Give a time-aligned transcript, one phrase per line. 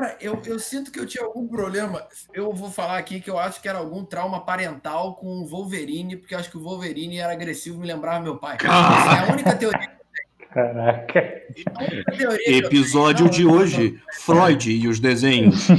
[0.00, 2.08] Cara, eu, eu sinto que eu tinha algum problema.
[2.32, 6.16] Eu vou falar aqui que eu acho que era algum trauma parental com o Wolverine,
[6.16, 8.56] porque eu acho que o Wolverine era agressivo, me lembrava meu pai.
[8.56, 9.90] Essa é a única teoria.
[10.54, 11.42] Caraca.
[12.46, 15.66] Episódio de hoje: Freud e os desenhos.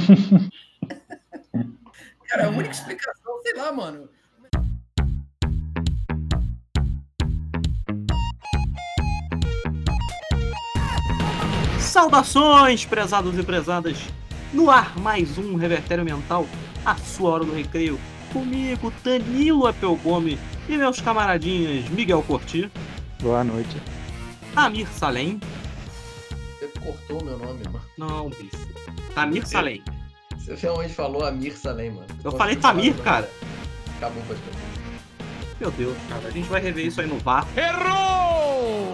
[2.29, 4.07] Cara, a única explicação, sei lá, mano.
[11.91, 13.97] Saudações, prezados e prezadas!
[14.53, 16.47] No ar, mais um Revertério Mental,
[16.85, 17.99] a sua hora do recreio.
[18.31, 22.71] Comigo, Danilo Apelgome e meus camaradinhas Miguel Corti.
[23.21, 23.75] Boa noite.
[24.55, 25.37] Amir Salem.
[26.57, 27.81] Você cortou meu nome, mano.
[27.97, 28.69] Não, bicho.
[29.13, 29.83] Tamir Salem.
[30.37, 32.07] Você realmente falou Amir Salem, mano.
[32.23, 33.29] Eu falei Tamir, cara.
[33.97, 34.39] Acabou, pode
[35.59, 36.25] Meu Deus, cara.
[36.25, 37.45] A gente vai rever isso aí no VAR.
[37.57, 38.30] Errou!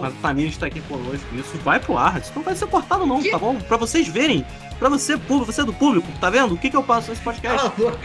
[0.00, 1.26] Mas o Tamir está aqui conosco.
[1.34, 2.20] Isso vai pro ar.
[2.20, 3.30] Isso não vai ser cortado, não, que?
[3.30, 3.56] tá bom?
[3.56, 4.44] Pra vocês verem.
[4.78, 6.54] Pra você, público, você é do público, tá vendo?
[6.54, 7.66] O que, que eu passo nesse podcast?
[7.66, 7.98] Ah,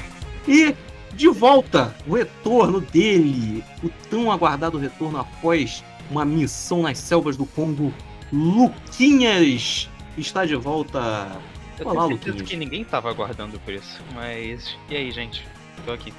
[0.47, 0.75] e
[1.13, 3.63] de volta, o retorno dele.
[3.83, 7.93] O tão aguardado retorno após uma missão nas selvas do Congo.
[8.31, 11.39] Luquinhas está de volta
[11.79, 14.01] eu Olá, tenho certeza que ninguém tava aguardando por isso.
[14.13, 14.77] Mas.
[14.89, 15.45] E aí, gente?
[15.85, 16.13] Tô aqui.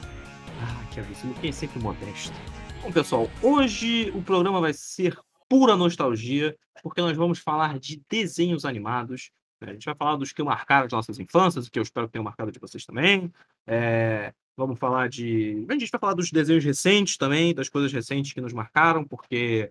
[0.61, 1.29] Ah, que aviso.
[1.41, 2.35] Quem é sempre modesto.
[2.83, 5.17] Bom, pessoal, hoje o programa vai ser
[5.55, 9.31] pura nostalgia, porque nós vamos falar de desenhos animados.
[9.61, 9.71] Né?
[9.71, 12.25] A gente vai falar dos que marcaram as nossas infâncias, que eu espero que tenham
[12.25, 13.33] marcado de vocês também.
[13.65, 14.35] É...
[14.57, 15.65] Vamos falar de.
[15.69, 19.71] A gente vai falar dos desenhos recentes também, das coisas recentes que nos marcaram, porque,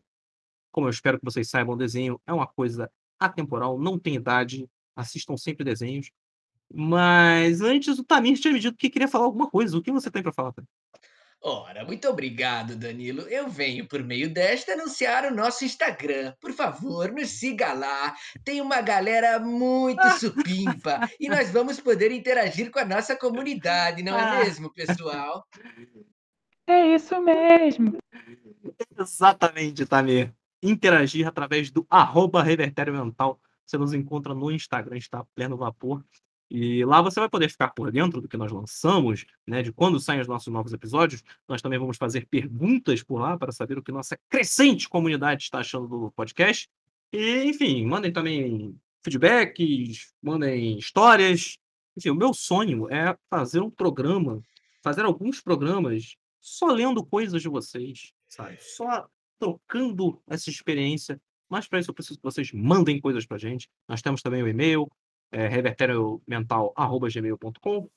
[0.72, 5.36] como eu espero que vocês saibam, desenho é uma coisa atemporal, não tem idade, assistam
[5.36, 6.12] sempre desenhos.
[6.74, 9.78] Mas antes o Tamir tinha me dito que queria falar alguma coisa.
[9.78, 10.70] O que você tem para falar, Tamir?
[11.46, 13.24] Ora, muito obrigado, Danilo.
[13.24, 16.34] Eu venho por meio desta anunciar o nosso Instagram.
[16.40, 18.16] Por favor, nos siga lá.
[18.46, 24.18] Tem uma galera muito supimpa e nós vamos poder interagir com a nossa comunidade, não
[24.18, 24.40] é ah.
[24.40, 25.46] mesmo, pessoal?
[26.66, 27.98] É isso mesmo.
[28.98, 30.34] Exatamente, Tamir.
[30.62, 36.04] Interagir através do arroba Revertério Mental você nos encontra no Instagram, está pleno vapor.
[36.50, 40.00] E lá você vai poder ficar por dentro do que nós lançamos, né, de quando
[40.00, 41.24] saem os nossos novos episódios.
[41.48, 45.60] Nós também vamos fazer perguntas por lá para saber o que nossa crescente comunidade está
[45.60, 46.70] achando do podcast.
[47.12, 51.58] E, enfim, mandem também feedbacks, mandem histórias.
[51.98, 54.42] Enfim, o meu sonho é fazer um programa,
[54.82, 58.58] fazer alguns programas só lendo coisas de vocês, sabe?
[58.60, 59.08] Só
[59.40, 61.20] trocando essa experiência
[61.54, 63.70] mas para isso eu preciso que vocês mandem coisas para gente.
[63.88, 64.90] Nós temos também o e-mail,
[65.34, 67.90] é, revertériomental.gmail.com.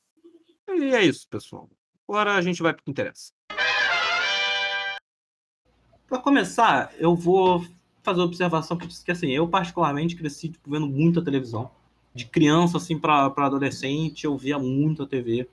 [0.69, 1.69] E é isso, pessoal.
[2.09, 3.31] Agora a gente vai para o que interessa.
[6.09, 7.63] Para começar, eu vou
[8.03, 11.71] fazer uma observação que, que assim, eu particularmente cresci tipo, vendo muita televisão.
[12.15, 15.47] De criança assim para adolescente, eu via muita TV.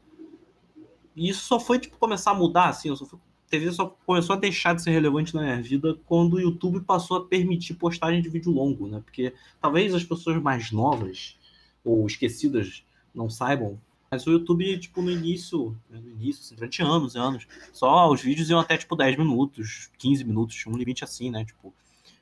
[1.16, 3.20] E isso só foi tipo começar a mudar assim, eu só fui
[3.50, 7.18] TV só começou a deixar de ser relevante na minha vida quando o YouTube passou
[7.18, 9.00] a permitir postagem de vídeo longo, né?
[9.06, 11.38] Porque talvez as pessoas mais novas
[11.84, 12.84] ou esquecidas
[13.14, 13.80] não saibam,
[14.14, 18.12] mas o YouTube, tipo, no início, né, no início, assim, durante anos e anos, só
[18.12, 21.44] os vídeos iam até, tipo, 10 minutos, 15 minutos, tinha um limite assim, né?
[21.44, 21.74] Tipo,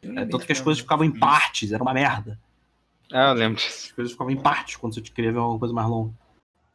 [0.02, 2.40] é, tanto que as coisas ficavam em partes, era uma merda.
[3.12, 3.88] Ah, eu lembro disso.
[3.88, 6.14] As coisas ficavam em partes quando você queria ver uma coisa mais longa.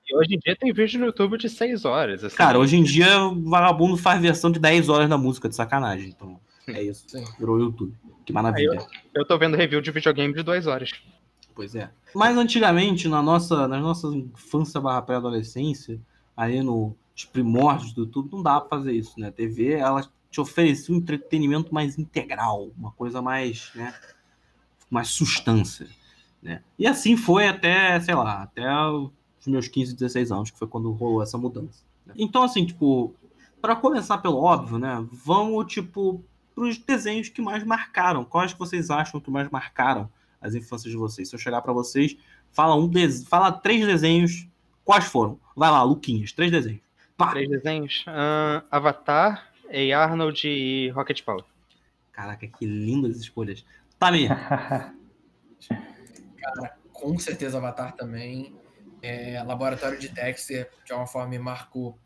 [0.07, 2.23] E hoje em dia tem vídeo no YouTube de 6 horas.
[2.23, 2.37] Assim.
[2.37, 6.11] Cara, hoje em dia o vagabundo faz versão de 10 horas da música, de sacanagem.
[6.11, 7.05] Então, é isso.
[7.09, 7.25] Sim.
[7.39, 7.95] Virou YouTube.
[8.27, 8.87] Que maravilha.
[9.15, 10.93] Eu, eu tô vendo review de videogame de 2 horas.
[11.57, 11.91] Pois é.
[12.15, 15.99] Mas antigamente, na nossa, na nossa infância barra pré-adolescência,
[16.37, 16.95] ali nos
[17.33, 19.29] primórdios do YouTube, não dá pra fazer isso, né?
[19.29, 23.95] A TV, ela te oferecia um entretenimento mais integral, uma coisa mais, né?
[24.91, 25.89] Mais substância,
[26.43, 26.63] né?
[26.79, 30.93] E assim foi até, sei lá, até os meus 15, 16 anos, que foi quando
[30.93, 31.83] rolou essa mudança.
[32.05, 32.13] Né?
[32.19, 33.15] Então, assim, tipo,
[33.63, 35.07] para começar pelo óbvio, né?
[35.11, 36.23] Vamos, tipo,
[36.55, 38.27] pros desenhos que mais marcaram.
[38.27, 40.11] Quais que vocês acham que mais marcaram
[40.47, 41.29] as infâncias de vocês?
[41.29, 42.17] Se eu chegar para vocês,
[42.53, 43.25] fala um de...
[43.27, 44.49] fala três desenhos,
[44.85, 45.39] quais foram?
[45.55, 46.81] Vai lá, Luquinhas, três desenhos.
[47.17, 47.31] Pá.
[47.31, 48.05] Três desenhos?
[48.07, 49.97] Uh, Avatar, A.
[49.99, 51.45] Arnold e Rocket Power.
[52.13, 53.65] Caraca, que lindas escolhas.
[53.99, 54.31] Tamir.
[56.39, 58.55] Cara, com certeza Avatar também
[59.03, 61.99] é, Laboratório de Dexter, de alguma forma me marcou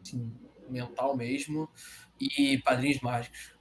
[0.00, 0.32] assim,
[0.68, 1.68] mental mesmo,
[2.20, 3.53] e Padrinhos Mágicos.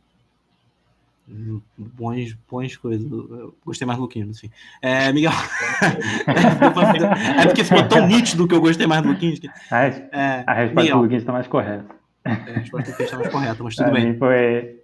[1.78, 3.10] Bons, bons coisas.
[3.10, 4.50] Eu gostei mais do Luquinhos, assim.
[4.82, 5.32] É, Miguel.
[7.40, 9.40] é porque ficou tão nítido que eu gostei mais do Luquinhos.
[9.40, 9.50] Que...
[9.72, 10.98] A, é, a resposta Miguel.
[10.98, 11.96] do Luquinhos está mais correta.
[12.26, 14.12] É, a resposta do Luquinhos está mais correta, mas tudo pra bem.
[14.12, 14.80] Mim foi...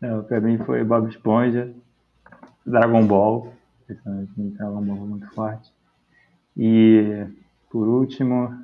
[0.00, 1.72] Não, pra mim foi Bob Esponja,
[2.64, 3.52] Dragon Ball
[4.36, 5.72] Dragon Ball muito forte.
[6.56, 7.26] E
[7.70, 8.54] por último.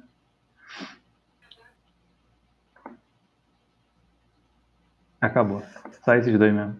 [5.26, 5.62] Acabou.
[6.04, 6.76] Só esses dois mesmo.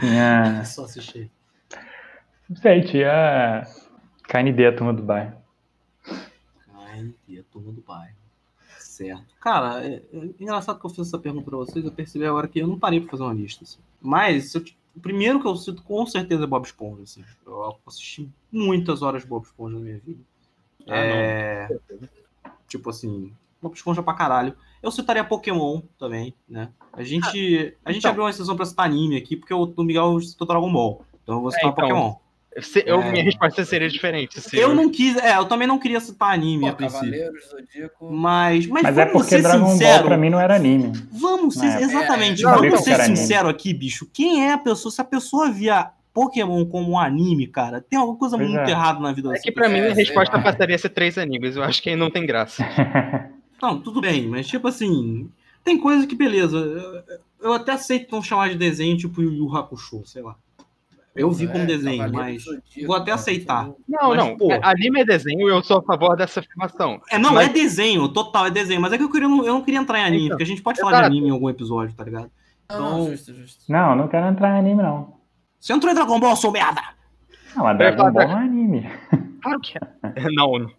[0.00, 0.64] Tinha.
[0.66, 1.30] Só assistir.
[2.48, 3.66] Não sei, tinha.
[4.28, 5.36] KND, a turma do bairro.
[6.74, 8.16] Ai, e a turma do bairro.
[8.78, 9.34] Certo.
[9.40, 12.58] Cara, é, é engraçado que eu fiz essa pergunta pra vocês, eu percebi agora que
[12.58, 13.64] eu não parei pra fazer uma lista.
[13.64, 13.78] Assim.
[14.00, 14.64] Mas eu,
[14.96, 17.02] o primeiro que eu cito com certeza é Bob Esponja.
[17.02, 17.24] Assim.
[17.46, 20.20] Eu assisti muitas horas de Bob Esponja na minha vida.
[20.86, 21.78] Ah, é...
[22.66, 23.32] Tipo assim,
[23.62, 24.54] Bob Esponja pra caralho.
[24.82, 26.68] Eu citaria Pokémon também, né?
[26.92, 28.10] A gente, a gente então.
[28.10, 31.02] abriu uma exceção pra citar anime aqui, porque o, o Miguel citou Dragon Ball.
[31.22, 32.14] Então eu vou citar É, então, Pokémon.
[32.60, 33.10] Se- eu, É.
[33.12, 34.40] Minha resposta seria diferente.
[34.40, 37.32] Se Eu não quis, é, eu também não queria citar anime Pô, a princípio.
[37.50, 38.10] Zodíaco.
[38.12, 40.04] Mas, mas, Mas é porque ser Dragon Ball sincero.
[40.04, 40.92] pra mim não era anime.
[41.12, 41.82] Vamos ser, É.
[41.82, 44.08] exatamente, É, vamos ser sincero aqui, bicho.
[44.12, 44.90] Quem é a pessoa?
[44.90, 48.70] Se a pessoa via Pokémon como um anime, cara, tem alguma coisa Pois muito é.
[48.70, 51.16] errada na vida É que pra mim É, a sei resposta passaria a ser três
[51.18, 51.54] animes.
[51.54, 52.64] Eu acho que aí não tem graça.
[53.60, 55.30] Não, tudo bem, mas tipo assim,
[55.64, 56.56] tem coisa que beleza.
[56.58, 57.02] Eu,
[57.48, 60.36] eu até aceito não chamar de desenho, tipo Yu Yu Hakusho, sei lá.
[61.16, 63.64] Eu vi como É, desenho, Cavaleiros, mas Zodíaco, vou até cara, aceitar.
[63.88, 64.36] Não, Mas, não.
[64.36, 64.52] pô.
[64.52, 67.00] é- Anime é desenho e eu sou a favor dessa afirmação.
[67.10, 69.62] é não Mas- é desenho, total é desenho, mas é que eu, queria, eu não
[69.62, 71.92] queria entrar em anime, Então, porque a gente pode falar de anime em algum episódio,
[71.96, 72.30] tá ligado?
[72.70, 73.64] Não, não, Então- justo, justo.
[73.68, 75.14] Não, não quero entrar em anime, não.
[75.58, 76.82] Você entrou em Dragon Ball, seu merda!
[77.56, 78.90] Não, mas Dragon falar Ball não é anime.
[79.42, 79.80] Claro que é.
[80.36, 80.70] Não, não.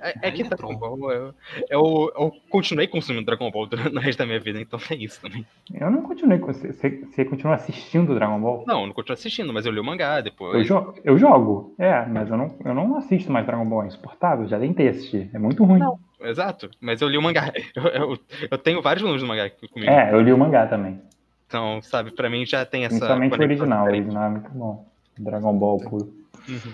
[0.00, 1.34] É, é que é Dragon Ball, eu,
[1.68, 5.20] eu, eu continuei consumindo Dragon Ball durante o resto da minha vida, então é isso
[5.20, 5.44] também.
[5.74, 6.38] Eu não continuei.
[6.38, 6.72] com- Você,
[7.04, 8.64] você- continua assistindo Dragon Ball?
[8.66, 10.66] Não, eu não continuo assistindo, mas eu li o mangá Eu, depois.
[10.66, 14.46] jo- eu jogo, é, mas eu não, eu não assisto mais Dragon Ball, é insuportável,
[14.46, 15.80] já tentei assistir, é muito ruim.
[15.80, 15.98] Não.
[16.20, 17.52] Exato, mas eu li o mangá.
[17.76, 18.18] Eu, eu,
[18.50, 19.90] eu tenho vários volumes do mangá aqui comigo.
[19.90, 21.00] É, eu li o mangá também,
[21.46, 22.96] Então, sabe, pra mim já tem essa.
[22.96, 24.84] principalmente o original, o original é muito bom.
[25.16, 26.12] Dragon Ball puro.
[26.48, 26.72] Uhum.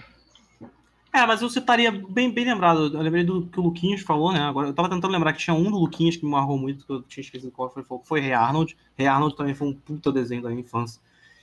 [1.14, 2.93] É, mas eu citaria bem, bem lembrado.
[2.93, 4.40] Eu lembrei do que o Luquinhas falou, né?
[4.40, 6.93] Agora eu tava tentando lembrar que tinha um do Luquinhas que me marrou muito, que
[6.93, 8.76] eu tinha esquecido qual foi, foi, foi Rei Arnold.
[8.96, 11.00] Rei Arnold também foi um puta desenho da minha infância.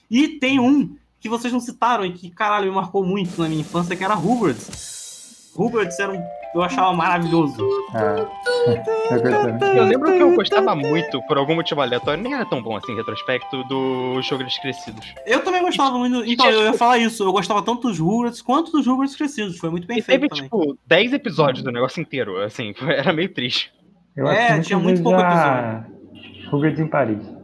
[0.10, 3.62] E tem um que vocês não citaram e que, caralho, me marcou muito na minha
[3.62, 5.54] infância, que era Rugrats.
[5.56, 6.22] Rugrats era um.
[6.54, 7.58] Eu achava maravilhoso.
[7.94, 8.16] Ah,
[9.76, 12.94] eu lembro que eu gostava muito, por algum motivo aleatório, nem era tão bom assim,
[12.94, 15.14] em retrospecto, do Jogos Crescidos.
[15.26, 16.24] Eu também gostava muito.
[16.26, 17.24] Então, eu ia falar isso.
[17.24, 19.58] Eu gostava tanto dos Rugrats quanto dos Rugrats crescidos.
[19.58, 20.44] Foi muito bem E feito teve, também.
[20.44, 23.72] tipo, 10 episódios do negócio inteiro, assim, era meio triste.
[24.16, 25.84] Eu É, tinha muito pouco já
[26.50, 27.41] Rugrats em Paris.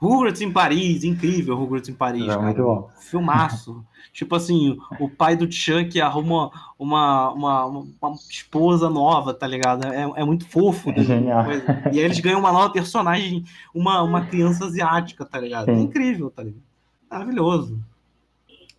[0.00, 2.24] Rugrats em Paris, incrível Rugrats em Paris.
[2.24, 2.40] É cara.
[2.42, 2.90] muito bom.
[2.98, 3.84] Filmaço.
[4.14, 9.86] tipo assim, o pai do Chuck arruma uma, uma, uma, uma esposa nova, tá ligado?
[9.86, 10.90] É, é muito fofo.
[10.90, 11.02] né?
[11.04, 11.44] Genial.
[11.92, 13.44] E aí eles ganham uma nova personagem,
[13.74, 15.68] uma, uma criança asiática, tá ligado?
[15.68, 15.82] É Sim.
[15.82, 16.62] incrível, tá ligado?
[17.10, 17.78] Maravilhoso.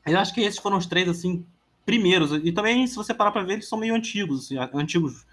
[0.08, 1.46] Eu acho que esses foram os três, assim,
[1.86, 2.32] primeiros.
[2.32, 5.24] E também, se você parar pra ver, eles são meio antigos, assim, antigos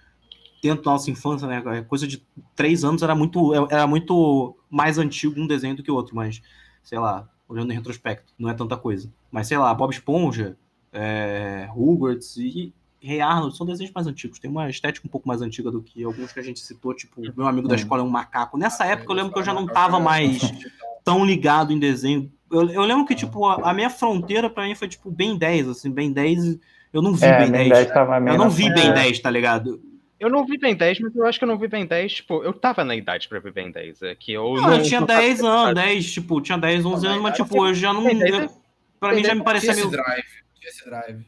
[0.62, 1.82] dentro da nossa infância, né?
[1.88, 2.22] Coisa de
[2.54, 6.42] três anos era muito, era muito mais antigo um desenho do que o outro, mas,
[6.82, 9.10] sei lá, olhando em retrospecto, não é tanta coisa.
[9.30, 10.56] Mas, sei lá, Bob Esponja,
[10.92, 15.40] é, Rugrats e Rei Arnold são desenhos mais antigos, tem uma estética um pouco mais
[15.40, 17.78] antiga do que alguns que a gente citou, tipo, meu amigo da Hum.
[17.78, 18.58] escola é um macaco.
[18.58, 20.40] Nessa época eu lembro que eu já não tava mais
[21.04, 22.30] tão ligado em desenho.
[22.50, 25.68] Eu, eu lembro que, tipo, a, a minha fronteira pra mim foi, tipo, bem 10,
[25.68, 26.58] assim, bem 10.
[26.92, 27.84] Eu não vi É, bem Ben 10.
[27.84, 29.80] 10 tava meio Eu não vi bem 10, tá ligado?
[30.20, 32.42] Eu não vi Ben 10, mas eu acho que eu não vi Ben 10, tipo,
[32.42, 34.02] eu tava na idade pra ver Ben 10.
[34.02, 34.74] É que eu Não, não.
[34.76, 37.66] eu tinha não 10 tava- anos, 10, tipo, tinha 10, 11 Não, anos, mas, tipo,
[37.66, 38.02] eu já não.
[38.04, 38.50] Ben 10 eu-
[38.98, 40.02] pra mim já me parecia Tinha esse meio.
[40.04, 40.24] drive,
[40.62, 41.26] esse drive.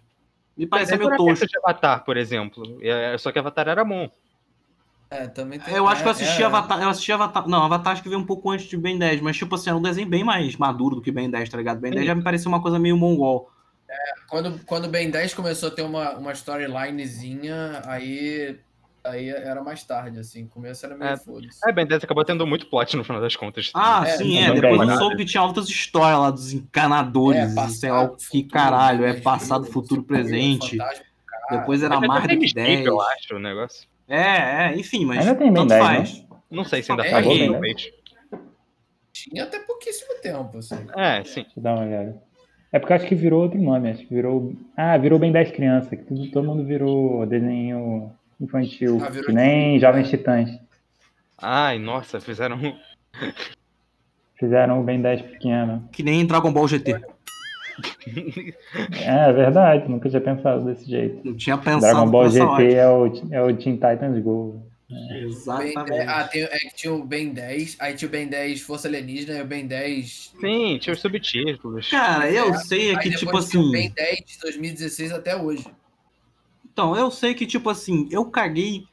[0.57, 1.47] Me parecia 10 meio tosco.
[1.47, 2.79] de Avatar, por exemplo.
[2.83, 4.11] É, Só que Avatar era bom.
[5.09, 5.75] É, também tem.
[5.75, 6.83] Eu acho que eu é, assisti é, Avatar.
[6.83, 7.49] Eu assisti Avatar.
[7.49, 9.77] Não, Avatar acho que veio um pouco antes de Ben 10, mas, tipo assim, era
[9.79, 11.81] um desenho bem mais maduro do que Ben 10, tá ligado?
[11.81, 13.51] Ben 10 já me parecia uma coisa meio mongol.
[14.29, 18.57] Quando, quando o Ben 10 começou a ter uma, uma storylinezinha, aí,
[19.05, 20.45] aí era mais tarde, assim.
[20.45, 21.17] O começo era meio É.
[21.17, 21.59] foda-se.
[21.69, 23.71] É, Ben 10 acabou tendo muito plot no final das contas.
[23.75, 24.53] Ah, É, sim, é.
[24.53, 24.91] Depois 10.
[24.91, 28.25] eu soube que tinha outras histórias lá dos encanadores, É, passado, sei lá o que
[28.25, 30.77] futuro, caralho, é né, passado, filho, futuro, tipo, presente.
[30.77, 31.05] fantasma.
[31.51, 32.87] Depois era mais do que Mystique, 10.
[32.87, 33.89] eu acho, o negócio.
[34.09, 36.27] É, é, enfim, mas Ainda tem tanto 10, faz.
[36.51, 37.91] Não sei se ainda É, faz, talvez.
[39.13, 40.77] Tinha até pouquíssimo tempo, assim.
[40.97, 41.43] É, sim.
[41.43, 42.23] Deixa eu dar uma olhada.
[42.73, 44.53] É porque eu acho que virou outro nome, acho que virou.
[44.77, 48.99] Ah, virou Ben 10 Criança, que todo mundo virou desenho infantil.
[49.03, 50.51] Ah, que nem Jovens Titãs.
[51.39, 52.59] Ai, nossa, fizeram.
[54.39, 55.89] Fizeram o Ben 10 pequeno.
[55.93, 56.93] Que nem Dragon Ball GT.
[59.05, 61.21] É, é verdade, nunca tinha pensado desse jeito.
[61.25, 62.73] Não tinha pensado Dragon Ball GT hora.
[62.73, 64.67] é o, é o Teen Titans Go.
[64.89, 65.93] Ben- Exatamente.
[65.93, 68.89] é, ah, tem, é que tinha o Ben 10, aí tinha o Ben 10 Força
[68.89, 70.35] Alienígena e o Ben 10.
[70.41, 71.89] Sim, tinha os subtítulos.
[71.89, 73.71] Cara, eu sei é que, tipo tinha o assim.
[73.71, 75.65] Ben 10 de 2016 até hoje.
[76.73, 78.87] Então, eu sei que, tipo assim, eu caguei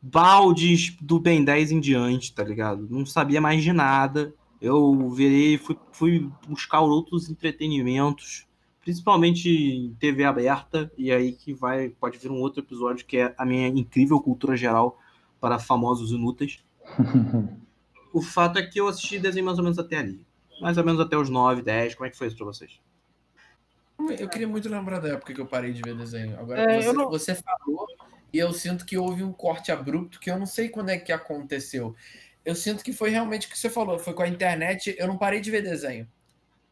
[0.00, 2.86] baldes do Ben 10 em diante, tá ligado?
[2.88, 4.32] Não sabia mais de nada.
[4.60, 8.46] Eu virei, fui, fui buscar outros entretenimentos,
[8.80, 13.34] principalmente em TV aberta, e aí que vai, pode vir um outro episódio que é
[13.36, 14.98] a minha incrível cultura geral
[15.40, 16.60] para famosos inúteis.
[18.10, 20.26] O fato é que eu assisti desenho mais ou menos até ali.
[20.60, 21.94] Mais ou menos até os 9, 10.
[21.94, 22.80] Como é que foi isso pra vocês?
[24.20, 26.38] Eu queria muito lembrar da época que eu parei de ver desenho.
[26.38, 27.86] Agora, É, você, não- você falou
[28.32, 31.12] e eu sinto que houve um corte abrupto que eu não sei quando é que
[31.12, 31.94] aconteceu.
[32.44, 33.98] Eu sinto que foi realmente o que você falou.
[33.98, 36.08] Foi com a internet, eu não parei de ver desenho.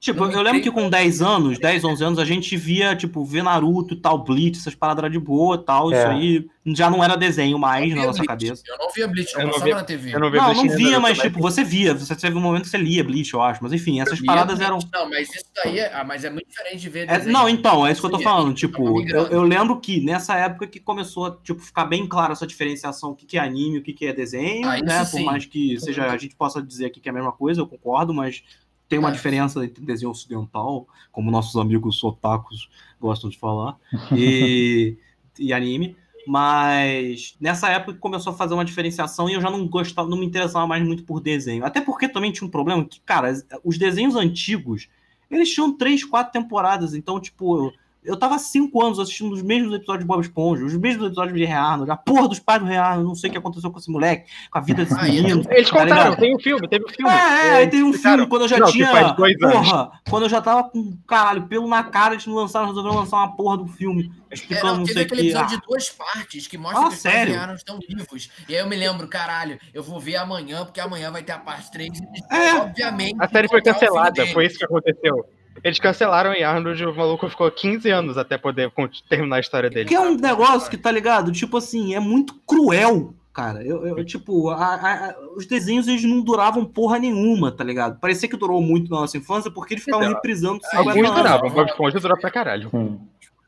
[0.07, 3.25] Tipo, Não eu lembro que com 10 anos, 10, 11 anos, a gente via, tipo,
[3.25, 5.93] ver Naruto e tal, Bleach, essas paradas de boa e tal.
[5.93, 5.99] É.
[5.99, 8.27] Isso aí já não era desenho mais na via nossa Bleach.
[8.47, 8.63] cabeça.
[8.69, 10.15] Eu não via Bleach, não Eu não passava via- na TV.
[10.15, 11.93] Eu não vi Não, Bleach não via, mas, tipo, você via.
[11.95, 13.61] Você teve um momento que você lia Bleach, eu acho.
[13.65, 14.79] Mas enfim, essas Eu via paradas eram.
[14.93, 17.33] Não, mas isso daí é, ah, mas é muito diferente de ver É, desenho.
[17.33, 18.55] não, então, é isso que eu tô Sim, falando.
[18.55, 22.47] Tipo, eu, eu lembro que nessa época que começou a tipo, ficar bem claro essa
[22.47, 24.99] diferenciação, o que, que é anime, o que, que é desenho, Ah, né?
[25.01, 25.25] Por sim.
[25.25, 28.15] mais que seja, a gente possa dizer aqui que é a mesma coisa, eu concordo,
[28.15, 28.45] mas
[28.89, 29.13] tem uma É.
[29.13, 33.77] diferença entre desenho ocidental, como nossos amigos otakus gostam de falar,
[34.13, 34.99] e,
[35.39, 35.97] e anime.
[36.25, 40.27] Mas nessa época começou a fazer uma diferenciação e eu já não gostava, não me
[40.27, 41.65] interessava mais muito por desenho.
[41.65, 43.33] Até porque também tinha um problema que, cara,
[43.65, 44.89] os desenhos antigos,
[45.31, 46.95] eles tinham três, quatro temporadas.
[46.95, 47.75] Então, tipo, eu
[48.15, 51.45] tava há cinco anos assistindo os mesmos episódios de Bob Esponja, os mesmos episódios de
[51.47, 53.79] Rei Arnold, a porra dos pais do Rei Arnold, não sei o que aconteceu com
[53.79, 55.43] esse moleque, com a vida desse Ah, e menino.
[55.51, 56.21] Eles tá contaram, ligado?
[56.21, 57.11] tem um filme, teve um filme.
[57.11, 58.17] É, é, aí tem um explicaram.
[58.19, 59.15] filme, quando eu já Não, tinha.
[59.17, 63.17] Porra, quando eu já tava com caralho, pelo na cara, eles não lançaram, resolveram lançar
[63.17, 65.29] uma porra do filme, É, explicando não, não teve sei o aquele que.
[65.29, 67.33] episódio Ah, de duas partes que mostra Ah, que os pais sério?
[67.33, 68.31] de Arnold estão vivos.
[68.49, 71.39] E aí eu me lembro, caralho, eu vou ver amanhã, porque amanhã vai ter a
[71.39, 71.91] parte 3.
[72.31, 72.55] É.
[72.57, 73.17] Obviamente.
[73.19, 75.25] A série foi cancelada, foi isso que aconteceu.
[75.65, 78.73] Eles cancelaram em Arnold e o maluco ficou 15 anos até poder
[79.09, 79.89] terminar a história dele.
[79.89, 81.33] Que é um negócio que, tá ligado?
[81.33, 83.63] Tipo assim, é muito cruel, cara.
[83.65, 87.99] Eu, eu- tipo, a- a- a- os desenhos eles não duravam porra nenhuma, tá ligado?
[88.01, 91.17] Parecia que durou muito na nossa infância porque eles ficavam Então, reprisando 50 Alguns anos.
[91.23, 92.71] duravam, Bob Esponja durou pra caralho.
[92.71, 92.99] Sim.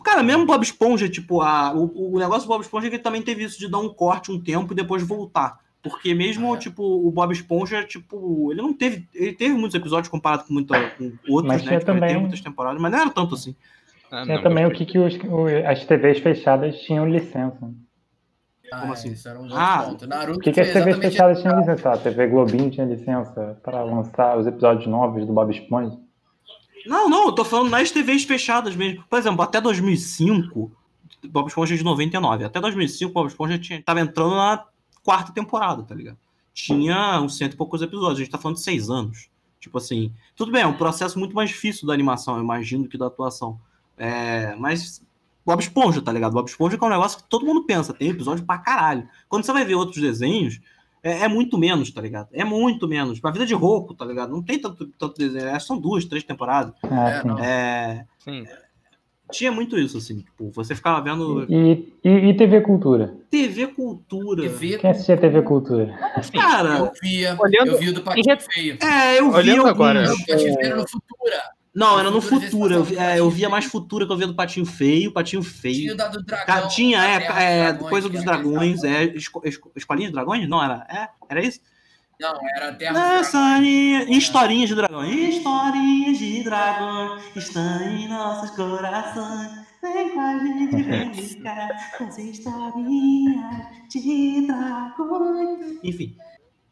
[0.05, 3.03] Cara, mesmo Bob Esponja, tipo, a, o, o negócio do Bob Esponja é que ele
[3.03, 5.59] também teve isso de dar um corte um tempo e depois voltar.
[5.89, 6.59] Porque mesmo, É.
[6.59, 9.07] tipo, o Bob Esponja, tipo, ele não teve.
[9.15, 11.69] Ele teve muitos episódios comparado com, muita, com outros, Mas né?
[11.69, 13.55] Tipo, ele teve também- muitas temporadas, mas não era tanto assim.
[14.11, 17.71] Ah, Tinha não, também o que, que os- o- as TVs fechadas tinham licença.
[18.73, 19.13] Ah, Como assim?
[19.13, 20.07] Isso era um outro Ah, ponto.
[20.07, 21.91] Naruto Por que, que as TVs fechadas tinham licença?
[21.93, 25.97] A TV Globinho tinha licença para lançar os episódios novos do Bob Esponja.
[26.87, 29.05] Não, não, eu tô falando nas TVs fechadas mesmo.
[29.09, 30.71] Por exemplo, até 2005,
[31.31, 32.45] Bob Esponja é de 99.
[32.45, 34.65] Até 2005, Bob Esponja tinha, tava entrando na
[35.09, 36.19] quarta temporada, tá ligado?
[36.53, 38.19] Tinha uns cento e poucos episódios.
[38.19, 39.31] A gente tá falando de seis anos.
[39.59, 42.99] Tipo assim, tudo bem, é um processo muito mais difícil da animação, eu imagino, que
[42.99, 43.59] da atuação.
[43.97, 45.03] É, mas
[45.47, 46.35] Bob Esponja, tá ligado?
[46.35, 49.09] Bob Esponja é um negócio que todo mundo pensa, tem episódio pra caralho.
[49.31, 50.61] Quando você vai ver outros desenhos,
[51.03, 52.29] é, é muito menos, tá ligado?
[52.31, 53.19] É muito menos.
[53.19, 54.31] Pra vida de Roku, tá ligado?
[54.31, 56.75] Não tem tanto, tanto desenho, é, são duas, três temporadas.
[56.85, 57.47] É.
[57.47, 58.47] É, Sim.
[59.33, 63.15] Tinha muito isso, assim, tipo, você ficava vendo E, e, e TV Cultura?
[63.31, 64.43] TV Cultura.
[64.43, 65.99] TV, Quem assistia TV Cultura?
[66.33, 68.79] Cara, eu via, Olhando- eu via do Patinho Feio.
[68.83, 69.71] é, eu vi Olhando alguns.
[69.71, 71.43] agora, Eu via no Futura.
[71.75, 72.75] Não, era no Futura.
[72.77, 73.65] Eu, vi- é, eu via mais.
[73.67, 75.97] Futura que eu via do Patinho Feio, Patinho Tinha o Feio.
[75.97, 76.47] da do dragão.
[76.47, 80.49] Cara, tinha, é, é, dos coisa dos dragões, é, esco, esco, Escolinha de Dragões?
[80.49, 81.61] Não, era, é, era isso?
[82.21, 83.27] Não, era a Terra dos Dragões.
[83.27, 85.15] Historinha, historinhas de dragões.
[85.37, 89.51] Historinhas de dragões estão em nossos corações.
[89.81, 91.71] Vem com a gente brincar
[92.01, 93.45] as historinhas
[93.91, 95.79] de dragões.
[95.85, 96.17] Enfim,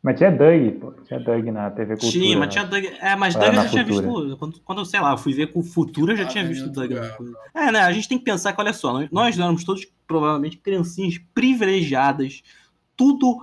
[0.03, 0.93] Mas tinha Doug, pô.
[1.05, 2.11] Tinha Doug na TV Cultura.
[2.13, 2.85] tinha, mas tinha Doug.
[3.01, 4.37] É, mas Doug eu já tinha visto.
[4.39, 6.91] Quando, quando, sei lá, eu fui ver com Futura, eu já Ah, tinha visto Doug.
[7.55, 7.81] É, né?
[7.83, 12.43] A gente tem que pensar que, olha só, nós, nós éramos todos provavelmente criancinhas privilegiadas,
[12.97, 13.39] tudo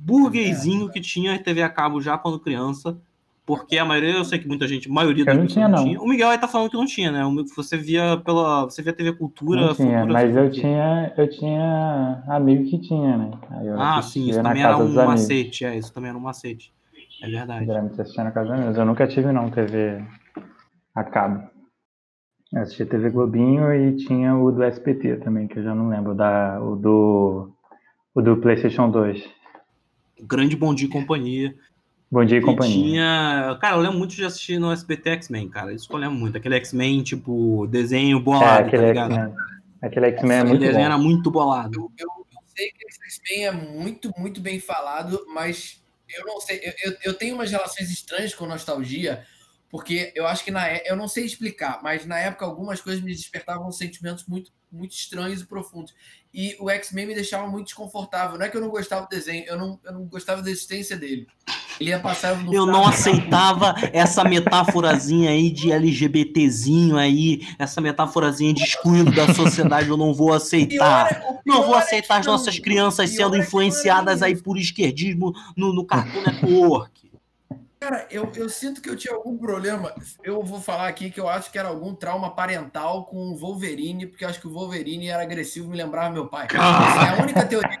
[0.00, 2.98] burguesinho que tinha TV a cabo já quando criança.
[3.44, 5.84] Porque a maioria, eu sei que muita gente, a maioria Eu não tinha, não.
[5.94, 7.22] O Miguel aí tá falando que não tinha, né?
[7.56, 8.64] Você via pela.
[8.64, 13.16] Você via TV Cultura, Não tinha, Futura, mas eu tinha, eu tinha amigo que tinha,
[13.16, 13.30] né?
[13.76, 16.72] Ah, sim, isso também era um macete, é, isso também era um macete.
[17.22, 17.66] É verdade.
[17.66, 18.76] Geralmente assistia na casa dos.
[18.76, 20.00] Eu nunca tive, não, TV
[20.94, 21.42] a cabo.
[22.52, 26.14] Eu assistia TV Globinho e tinha o do SPT também, que eu já não lembro.
[26.14, 27.50] Da, o, do,
[28.14, 29.39] o do PlayStation 2.
[30.22, 31.54] Grande Bom Dia e Companhia.
[32.12, 32.74] Bom dia e companhia.
[32.74, 33.58] tinha.
[33.60, 35.72] Cara, eu lembro muito de assistir no SBT X-Men, cara.
[35.72, 36.36] Isso que eu lembro muito.
[36.36, 39.12] Aquele X-Men, tipo, desenho É, bolado, tá aquele ligado?
[39.14, 39.34] X-Men.
[39.80, 40.84] Aquele X-Men é muito desenho bom.
[40.86, 41.92] era muito bolado.
[41.96, 46.58] Eu, eu sei que esse X-Men é muito, muito bem falado, mas eu não sei.
[46.64, 49.24] Eu, eu, eu tenho umas relações estranhas com nostalgia,
[49.70, 53.02] porque eu acho que na é- eu não sei explicar, mas na época algumas coisas
[53.02, 55.94] me despertavam sentimentos muito, muito estranhos e profundos.
[56.34, 58.38] E o X-Men me deixava muito desconfortável.
[58.38, 60.96] Não é que eu não gostava do desenho, eu não, eu não gostava da existência
[60.96, 61.26] dele.
[61.78, 68.52] Ele ia passar no Eu não aceitava essa metáforazinha aí de LGBTzinho aí, essa metáforazinha
[68.52, 71.40] de excluindo da sociedade, eu não vou aceitar.
[71.46, 76.99] Não vou aceitar as nossas crianças sendo influenciadas aí por esquerdismo no, no Cartoon Network.
[77.80, 79.94] Cara, eu, eu sinto que eu tinha algum problema.
[80.22, 84.06] Eu vou falar aqui que eu acho que era algum trauma parental com o Wolverine,
[84.06, 86.46] porque eu acho que o Wolverine era agressivo, me lembrava meu pai.
[86.46, 87.80] Essa é a única teoria.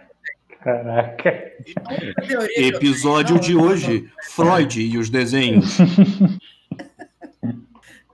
[0.58, 1.52] Caraca.
[1.84, 3.40] a única teoria que eu Episódio tenho.
[3.40, 5.76] de Não, hoje, Freud e os desenhos.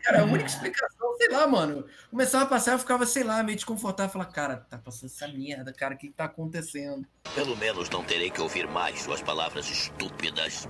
[0.02, 1.84] Cara, a única explicação, sei lá, mano.
[2.10, 4.12] Começava a passar, eu ficava, sei lá, meio desconfortável.
[4.12, 7.06] Falava, cara, tá passando essa merda, cara, o que, que tá acontecendo?
[7.34, 10.68] Pelo menos não terei que ouvir mais suas palavras estúpidas.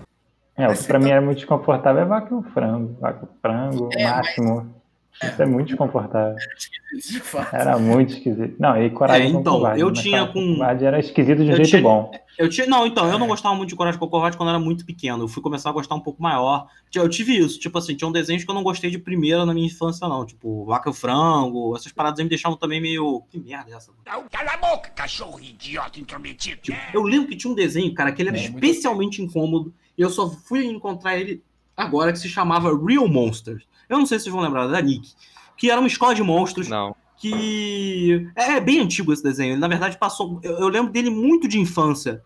[0.56, 2.96] É, o que pra mim era muito desconfortável é vaca e o frango.
[3.00, 4.74] Vaca e frango, É, mas- máximo.
[5.22, 6.36] Isso é muito desconfortável.
[7.50, 8.54] Era muito esquisito.
[8.58, 9.80] Não, e coragem É, com então, covarde.
[9.80, 12.10] eu mas tinha com- Covarde era esquisito de um Eu jeito tinha- bom.
[12.38, 14.62] Eu tinha, não, então, eu não gostava muito de Coragem com Covarde quando eu era
[14.62, 15.24] muito pequeno.
[15.24, 16.66] Eu fui começar a gostar um pouco maior.
[16.94, 19.66] Eu tive isso, tipo assim, tinham desenhos que eu não gostei de primeira na minha
[19.66, 20.24] infância, não.
[20.26, 23.22] Tipo, Vaca e o Frango, essas paradas aí me deixavam também meio.
[23.30, 23.90] Que merda é essa?
[24.04, 26.60] Cala a boca, cachorro idiota intrometido.
[26.92, 29.72] Eu lembro que tinha um desenho, cara, que ele era É, muito especialmente incômodo.
[29.96, 31.42] E eu só fui encontrar ele
[31.76, 33.64] agora, que se chamava Real Monsters.
[33.88, 35.12] Eu não sei se vocês vão lembrar da Nick.
[35.56, 36.94] Que era uma escola de monstros Não.
[37.16, 38.28] que.
[38.34, 39.52] É bem antigo esse desenho.
[39.52, 40.38] Ele, na verdade, passou.
[40.42, 42.22] Eu, eu lembro dele muito de infância.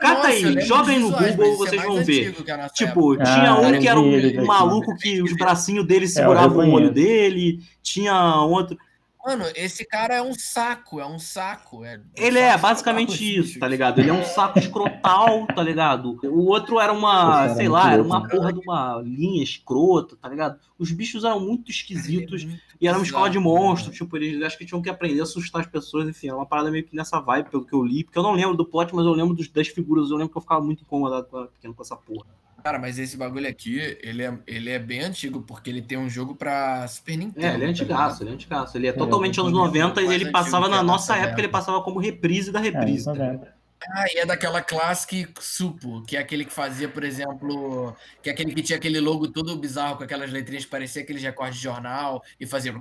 [0.00, 2.34] Cata Nossa, aí, lembro joga aí dos no visuais, Google, é vocês mais vão ver.
[2.74, 6.68] Tipo, Ah, tinha um eu que era um, um maluco que os bracinhos dele seguravam
[6.68, 7.62] o olho dele.
[7.82, 8.76] Tinha outro.
[9.24, 11.82] Mano, esse cara é um saco, é um saco.
[11.82, 13.98] É, Ele é basicamente isso, tá ligado?
[13.98, 16.18] Ele é um saco escrotal, tá ligado?
[16.24, 18.16] O outro era uma, cara sei é lá, era louco.
[18.18, 20.58] uma porra de uma linha escrota, tá ligado?
[20.78, 22.46] Os bichos eram muito esquisitos
[22.78, 25.62] e era uma escola de monstros, tipo, eles acho que tinham que aprender a assustar
[25.62, 28.18] as pessoas, enfim, era uma parada meio que nessa vibe, pelo que eu li, porque
[28.18, 30.42] eu não lembro do plot, mas eu lembro dos, das figuras, eu lembro que eu
[30.42, 32.26] ficava muito incomodado com, a- pequeno com essa porra.
[32.64, 36.08] Cara, mas esse bagulho aqui, ele é, ele é bem antigo, porque ele tem um
[36.08, 37.46] jogo pra Super Nintendo.
[37.46, 38.78] É, ele é tá antigaço, ele é antigaço.
[38.78, 41.82] Ele é É, totalmente anos muito 90 e ele passava na nossa época, ele passava
[41.82, 43.06] como reprise da É, reprise.
[43.06, 43.26] anos tá?
[43.26, 43.54] 90.
[43.86, 48.32] Ah, e é daquela Classic Supo, que é aquele que fazia, por exemplo, que é
[48.32, 51.64] aquele que tinha aquele logo todo bizarro, com aquelas letrinhas que parecia aqueles recortes de
[51.64, 52.74] jornal, e fazia...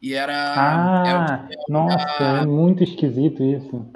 [0.00, 0.32] E era...
[0.56, 3.86] Ah, era- nossa, é muito esquisito isso.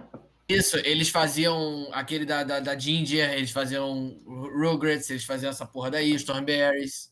[0.48, 5.90] Isso, eles faziam aquele da, da, da Ginger, eles faziam Rugrats, eles faziam essa porra
[5.90, 7.10] daí, Stormberries.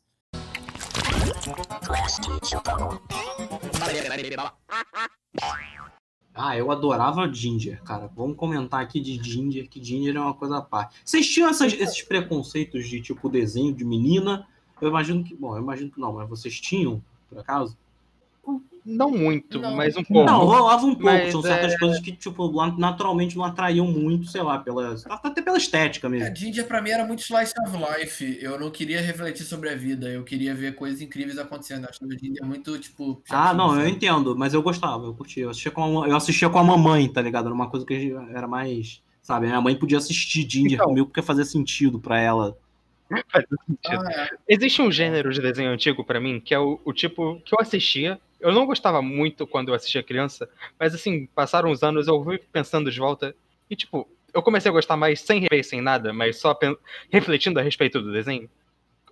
[6.35, 8.07] Ah, eu adorava Ginger, cara.
[8.15, 11.01] Vamos comentar aqui de Ginger, que Ginger é uma coisa à parte.
[11.05, 14.47] Vocês tinham essas- esses preconceitos de tipo desenho de menina?
[14.81, 15.35] Eu imagino que.
[15.35, 17.77] Bom, eu imagino que não, mas vocês tinham, por acaso?
[18.85, 19.77] Não muito, Não.
[19.77, 20.29] mas um pouco.
[20.29, 21.05] Não, rolava um pouco.
[21.05, 25.57] Mas Tinham certas coisas que, tipo, naturalmente não atraíam muito, sei lá, pela, até pela
[25.57, 26.35] estética A mesmo.
[26.37, 28.39] Ginger pra mim era muito slice of life.
[28.43, 31.85] Eu não queria refletir sobre a vida, eu queria ver coisas incríveis acontecendo.
[31.85, 33.23] Eu acho que a Ginger é muito, tipo.
[33.31, 35.45] Ah, não, eu entendo, mas eu gostava, eu curtia.
[35.45, 37.47] Eu assistia com a, eu assistia com a mamãe, tá ligado?
[37.47, 39.01] Era uma coisa que era mais.
[39.23, 40.87] Sabe, minha mãe podia assistir Ginger Então.
[40.87, 42.57] comigo porque fazia sentido pra ela.
[43.13, 43.23] Ah,
[44.11, 44.29] é.
[44.49, 47.59] Existe um gênero de desenho antigo pra mim, que é o, o tipo que eu
[47.61, 48.19] assistia.
[48.43, 52.39] Eu não gostava muito quando eu assistia criança, mas assim, passaram uns anos, eu fui
[52.53, 53.35] pensando de volta.
[53.71, 56.59] E tipo, eu comecei a gostar mais sem rever, sem nada, mas só
[57.11, 58.49] refletindo a respeito do desenho.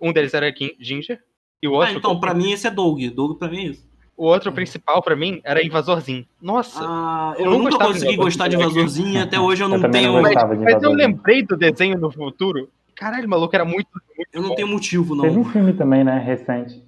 [0.01, 1.19] Um deles era Gin- Ginger.
[1.63, 2.99] E o Ah, outro, então, pra mim esse é Doug.
[3.13, 3.89] Doug pra mim é isso.
[4.17, 6.25] o outro principal pra mim era Invasorzinho.
[6.41, 9.89] Nossa, Ah, eu eu nunca consegui gostar de Invasorzinho e até hoje eu não Eu
[9.91, 10.13] tenho.
[10.13, 12.69] não mas, mas eu lembrei do desenho no futuro.
[12.95, 14.55] Caralho, maluco, era muito, muito Eu não bom.
[14.55, 15.23] tenho motivo, não.
[15.23, 16.83] Teve um filme também, né, recente.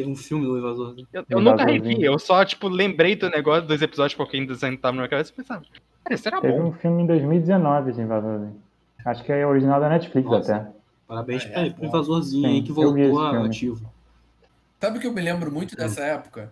[0.00, 1.06] Teve um filme do Invasorzinho.
[1.12, 4.78] Eu, eu nunca revi, eu só, tipo, lembrei do negócio dos episódios porque ainda desenho
[4.78, 5.62] tava na minha cabeça e pensava,
[6.02, 6.68] cara, isso era Teve bom.
[6.68, 8.56] um filme em 2019 de Invasorzinho.
[9.04, 10.56] Acho que é original da Netflix Nossa.
[10.56, 10.70] até.
[11.06, 11.86] Parabéns É, é pro bom.
[11.88, 13.90] Invasorzinho aí que voltou ativo.
[14.80, 16.50] Sabe o que eu me lembro muito dessa época?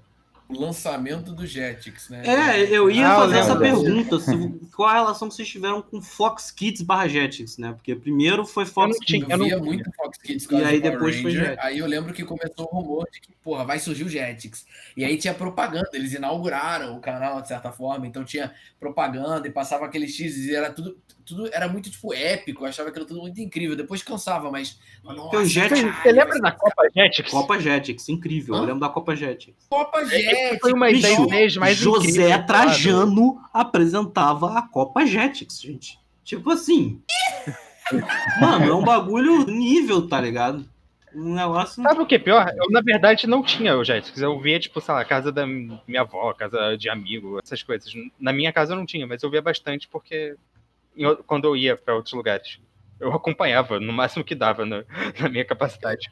[0.48, 2.22] O lançamento do Jetix, né?
[2.24, 3.82] É, eu ia Ah, eu fazer essa lembro.
[3.84, 4.18] pergunta.
[4.18, 7.72] se- qual a relação que vocês tiveram com Fox Kids barra Jetix, né?
[7.72, 9.30] Porque primeiro foi Fox não tinha- Kids.
[9.30, 11.44] Eu Eu não- via muito Fox Kids E com aí Power depois foi Ranger.
[11.50, 11.64] Jetix.
[11.66, 14.64] Aí eu lembro que começou o rumor de que, porra, vai surgir o Jetix.
[14.96, 19.50] E aí tinha propaganda, eles inauguraram o canal de certa forma, então tinha propaganda e
[19.50, 20.96] passava aqueles teasers e era tudo,
[21.28, 23.76] tudo era muito tipo épico, eu achava aquilo tudo muito incrível.
[23.76, 27.30] Depois cansava, mas nossa, o Jetix- caralho, Você lembra da Copa Jetix?
[27.30, 28.54] Copa Jetix, incrível.
[28.56, 28.64] Eu Hã?
[28.66, 29.66] lembro da Copa Jetix.
[29.68, 30.58] Copa Jetix.
[30.60, 35.98] foi uma Bicho, das ideias mais José incríveis do Trajano apresentava a Copa Jetix, gente.
[36.24, 37.00] Tipo assim.
[38.40, 40.68] Mano, é um bagulho nível, tá ligado?
[41.14, 41.82] Um negócio.
[41.82, 42.52] Sabe o que é pior?
[42.54, 44.20] Eu, na verdade, não tinha o Jetix.
[44.20, 47.90] Eu via, tipo, sei lá, casa da minha avó, casa de amigo, essas coisas.
[48.20, 50.36] Na minha casa eu não tinha, mas eu via bastante porque
[51.26, 52.58] quando eu ia pra outros lugares.
[53.00, 54.82] Eu acompanhava no máximo que dava na,
[55.20, 56.08] na minha capacidade.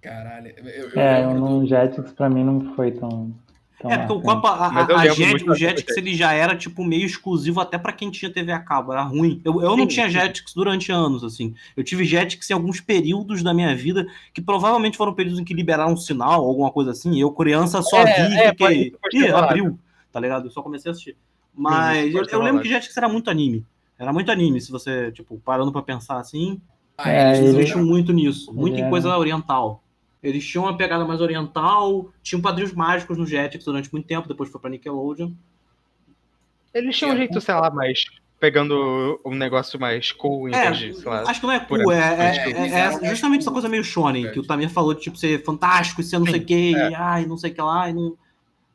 [0.00, 0.54] Caralho.
[0.56, 3.34] Eu, eu É, no do- Jetix pra mim não foi tão.
[3.78, 4.20] tão É, porque o.
[4.20, 7.92] Copa, a, a, a Jet- o Jetix ele já era tipo meio exclusivo até pra
[7.92, 9.40] quem tinha TV a cabo, era ruim.
[9.44, 10.12] Eu, eu não tinha sim.
[10.12, 11.54] Jetix durante anos, assim.
[11.76, 15.52] Eu tive Jetix em alguns períodos da minha vida, que provavelmente foram períodos em que
[15.54, 17.20] liberaram um sinal, alguma coisa assim.
[17.20, 18.94] Eu, criança, só É, vi é, que.
[19.12, 19.78] Ih, abriu,
[20.10, 20.46] tá ligado?
[20.46, 21.16] Eu só comecei a assistir.
[21.54, 23.66] Mas Sim, eu, eu lembro que Jetix era muito anime.
[24.00, 26.58] Era muito anime, se você, tipo, parando pra pensar assim.
[26.96, 29.82] Ah, É, eles Eles ele- investiam muito nisso, muito ele em era- coisa oriental.
[30.22, 34.50] Eles tinham uma pegada mais oriental, tinham padrinhos mágicos no Jetix durante muito tempo, depois
[34.50, 35.32] foi pra Nickelodeon.
[36.72, 38.04] Eles tinham um É, jeito, sei lá, mais.
[38.38, 41.22] Pegando um negócio mais cool em É, vez de, sei lá.
[41.28, 44.40] acho que não é cool, é, é- é- é justamente essa coisa meio shonen, que
[44.40, 44.46] o.
[44.46, 46.90] Tamir falou de tipo ser fantástico e ser não sei o que, é.
[46.90, 48.16] e ai, não sei o que lá, e não,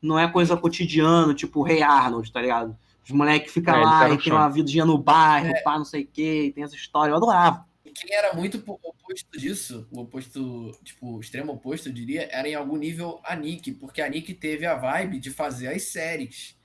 [0.01, 2.75] não é coisa cotidiana, tipo Rei Arnold, tá ligado?
[3.05, 4.39] Os moleques ficam É, lá eram e tem shonen.
[4.39, 5.61] uma vidinha no bairro, É.
[5.61, 7.63] pá, não sei o que, tem essa história, eu adorava.
[7.93, 12.49] Quem era muito po- oposto disso, o oposto, tipo, o extremo oposto, eu diria, era
[12.49, 16.57] em algum nível a Nick, porque a Nick teve a vibe de fazer as séries.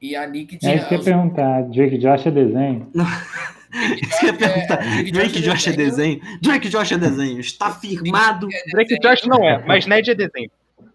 [0.00, 0.74] E a Nick É tinha.
[0.76, 1.62] isso que eu ia perguntar.
[1.64, 2.90] Drake Josh é desenho?
[3.74, 4.86] Isso que eu ia perguntar.
[4.86, 6.20] É, Drake é Josh é desenho?
[6.40, 7.40] Drake Josh é desenho.
[7.40, 8.46] Está firmado.
[8.70, 10.50] Drake Josh não é, mas Ned é desenho.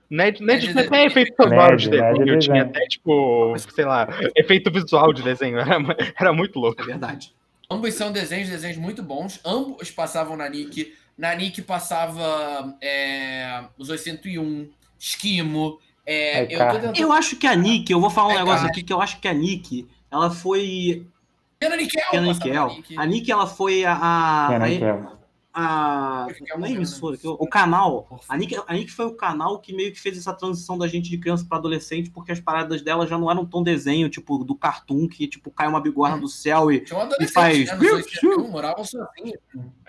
[0.09, 2.61] Ned, Ned Ned tinha é até efeito sonoro de é desenho, tinha desenho.
[2.63, 5.59] até, tipo, sei lá, efeito visual de desenho.
[5.59, 5.77] Era,
[6.19, 6.81] era muito louco.
[6.81, 7.33] É verdade.
[7.69, 9.39] Ambos são desenhos, desenhos muito bons.
[9.45, 10.93] Ambos passavam na Nick.
[11.15, 15.79] Na Nick passava é, os 801, Esquimo.
[16.05, 16.97] É, Ai, eu tentando.
[16.97, 18.71] Eu acho que a Nick, eu vou falar um É, negócio cara.
[18.71, 21.05] aqui que eu acho que a Nick, ela foi.
[21.59, 22.77] Pena Nickel, Pena Nickel.
[22.97, 23.93] A Nick, ela foi a.
[23.93, 25.18] a, Pena
[25.53, 27.21] a- é não é emissora, né?
[27.23, 28.21] o, canal.
[28.27, 31.09] A Nick, a Nick foi o canal que meio que fez essa transição da gente
[31.09, 34.55] de criança para adolescente, porque as paradas dela já não eram tão desenho, tipo, do
[34.55, 36.81] cartoon, que tipo, cai uma bigorna do céu e.
[36.81, 37.75] Tinha adolescente, faz- né?
[37.75, 39.39] Nos 801, moravam sozinhos.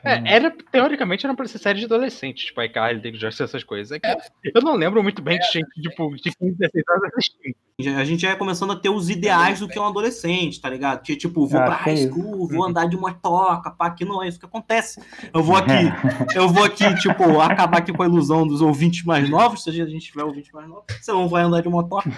[0.04, 3.92] É, era, teoricamente era pra ser série de adolescente, tipo, iCarly, Drake Josh, essas coisas.
[3.92, 4.08] É que
[4.54, 7.54] eu não lembro muito bem de gente, tipo, de 15, 16 anos assistindo.
[7.98, 10.68] A gente já ia começando a ter os ideais do que é um adolescente, tá
[10.68, 11.00] ligado?
[11.02, 12.08] Que tipo, vou Ah, pra que high isso.
[12.12, 15.00] school, vou andar de motoca, pá, que não é isso que acontece.
[15.32, 15.72] Eu vou aqui,
[16.36, 19.72] eu vou aqui, tipo, acabar aqui com a ilusão dos ouvintes mais novos, se a
[19.72, 22.10] gente tiver ouvintes mais novos, você não vai andar de motoca.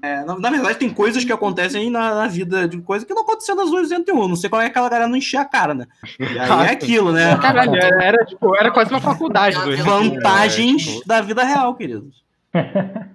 [0.00, 3.22] É, na, na verdade, tem coisas que acontecem na, na vida de coisa que não
[3.24, 4.28] aconteceu nas 801.
[4.28, 5.86] Não sei como é que aquela galera não encher a cara, né?
[6.18, 7.36] E aí é aquilo, né?
[7.38, 12.22] Caralho, era, era, tipo, era quase uma faculdade do Vantagens tipo, da vida real, queridos.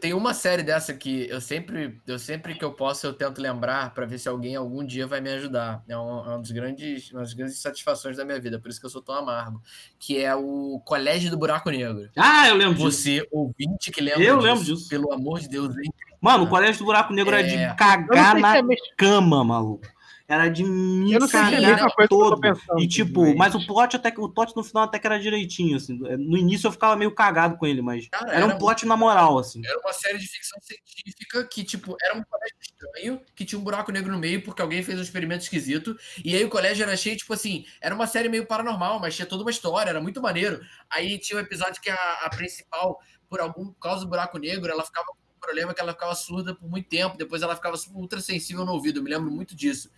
[0.00, 3.94] Tem uma série dessa que eu sempre, eu sempre que eu posso, eu tento lembrar
[3.94, 5.82] para ver se alguém algum dia vai me ajudar.
[5.88, 8.78] É, um, é um dos grandes, uma das grandes satisfações da minha vida, por isso
[8.78, 9.62] que eu sou tão amargo.
[9.98, 12.10] Que é o Colégio do Buraco Negro.
[12.18, 12.90] Ah, eu lembro disso.
[12.90, 14.88] Você, ouvinte que lembra Eu disso, lembro disso.
[14.90, 15.90] pelo amor de Deus, hein?
[16.20, 17.68] Mano, o colégio do buraco negro era É.
[17.70, 18.62] de cagar na é
[18.98, 19.86] cama, maluco.
[20.26, 22.40] Era de me eu não é cagar todo.
[22.40, 22.80] pensando.
[22.80, 25.76] E tipo, mas o plot até que o plot no final até que era direitinho,
[25.76, 25.98] assim.
[25.98, 28.96] No início eu ficava meio cagado com ele, mas Cara, era um era plot na
[28.96, 29.60] moral, assim.
[29.64, 33.62] Era uma série de ficção científica que, tipo, era um colégio estranho, que tinha um
[33.62, 35.94] buraco negro no meio porque alguém fez um experimento esquisito.
[36.24, 39.26] E aí o colégio era cheio, tipo assim, era uma série meio paranormal, mas tinha
[39.26, 40.60] toda uma história, era muito maneiro.
[40.88, 44.72] Aí tinha um episódio que a, a principal, por algum por causa do buraco negro,
[44.72, 48.20] ela ficava um problema que ela ficava surda por muito tempo, depois ela ficava ultra
[48.20, 49.90] sensível no ouvido, eu me lembro muito disso.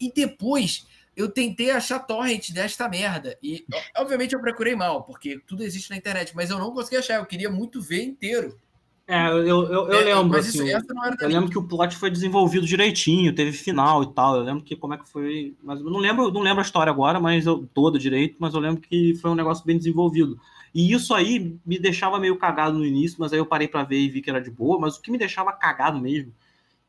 [0.00, 0.86] E depois
[1.16, 3.36] eu tentei achar torrent desta merda.
[3.42, 7.16] E, obviamente, eu procurei mal, porque tudo existe na internet, mas eu não consegui achar.
[7.16, 8.58] Eu queria muito ver inteiro.
[9.06, 10.64] É, eu, eu, eu É, lembro, mas assim.
[10.64, 14.36] isso, da Eu lembro que o plot foi desenvolvido direitinho, teve final e tal.
[14.36, 15.56] Eu lembro que como é que foi.
[15.62, 18.60] Mas eu não lembro, não lembro a história agora, mas eu todo direito, mas eu
[18.60, 20.38] lembro que foi um negócio bem desenvolvido.
[20.74, 23.98] E isso aí me deixava meio cagado no início, mas aí eu parei pra ver
[23.98, 24.78] e vi que era de boa.
[24.78, 26.32] Mas o que me deixava cagado mesmo,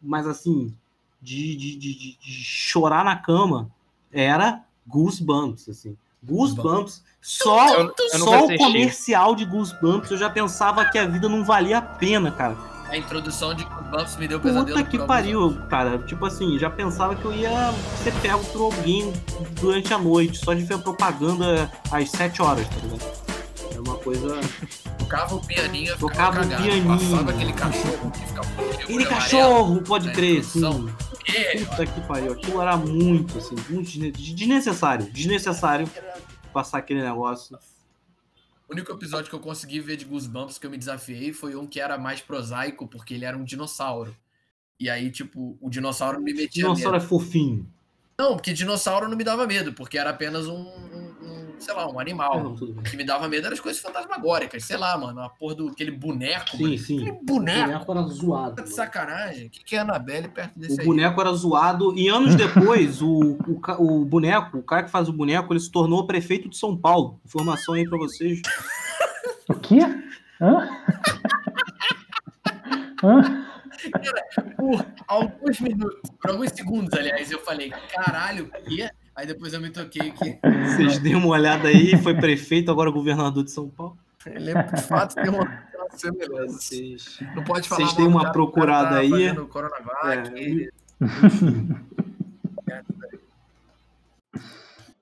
[0.01, 0.73] mas assim,
[1.21, 3.69] de, de, de, de- de chorar na cama,
[4.11, 5.97] era Goosebumps, assim.
[6.23, 11.27] Goosebumps, só, Eu- eu só o comercial de Goosebumps eu já pensava que a vida
[11.27, 12.55] não valia a pena, cara.
[12.87, 14.77] A introdução de Bumps me deu pesadelo.
[14.77, 15.97] Puta que pariu, cara.
[15.99, 17.71] Tipo assim, já pensava que eu ia
[18.03, 19.13] ser pego por alguém
[19.61, 23.30] durante a noite, só de ver propaganda às 7 horas, tá ligado?
[23.83, 24.39] É uma coisa.
[24.99, 26.63] Tocava o pianinho, Tocava o cagado.
[26.63, 26.87] pianinho.
[26.87, 30.63] Passava aquele cachorro que ficava aquele cachorro, pode na crer, sim.
[30.63, 30.95] amarelo.
[31.27, 32.33] É, Puta que pariu.
[32.33, 35.11] Aquilo era muito, assim, muito desne- desnecessário.
[35.11, 35.89] Desnecessário
[36.53, 37.57] passar aquele negócio.
[38.69, 41.65] O único episódio que eu consegui ver de Goosebumps que eu me desafiei foi um
[41.67, 44.15] que era mais prosaico, porque ele era um dinossauro.
[44.79, 47.03] E aí, tipo, o dinossauro me metia Dinossauro medo.
[47.05, 47.67] é fofinho.
[48.17, 51.10] Não, porque dinossauro não me dava medo, porque era apenas um- um,
[51.61, 52.43] sei lá, um animal.
[52.43, 55.67] não, que me dava medo eram as coisas fantasmagóricas, sei lá, mano, a porra do
[55.69, 56.77] aquele boneco, Sim, mano.
[56.77, 56.97] sim.
[57.01, 58.55] Aquele O boneco, boneco era zoado.
[58.55, 59.47] tá de sacanagem.
[59.47, 60.85] O que, que é a Annabelle perto desse O aí?
[60.85, 63.61] boneco era zoado e anos depois o, o,
[64.01, 67.19] o boneco, o cara que faz o boneco, ele se tornou prefeito de São Paulo.
[67.25, 68.41] Informação aí pra vocês.
[69.49, 69.79] O quê?
[70.41, 70.67] Hã?
[73.03, 73.47] Hã?
[74.55, 78.89] Por alguns minutos, por alguns segundos, aliás, eu falei, caralho, o quê?
[79.15, 83.43] Aí depois eu me toquei que Vocês deem uma olhada aí, foi prefeito, agora governador
[83.43, 83.97] de São Paulo.
[84.25, 86.57] ele é, de fato tem uma, tem uma semelhança.
[86.59, 89.35] Vocês, Não pode falar Vocês têm uma procurada tá aí?
[89.47, 90.71] Coronavac, É, e-.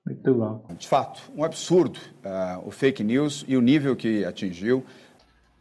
[0.04, 0.64] Muito bom.
[0.76, 4.84] De fato, um absurdo ah, o fake news e o nível que atingiu.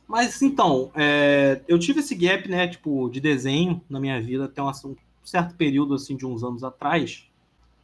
[0.07, 4.61] Mas então, é, eu tive esse gap, né, tipo, de desenho na minha vida até
[4.61, 7.28] um, um certo período, assim, de uns anos atrás.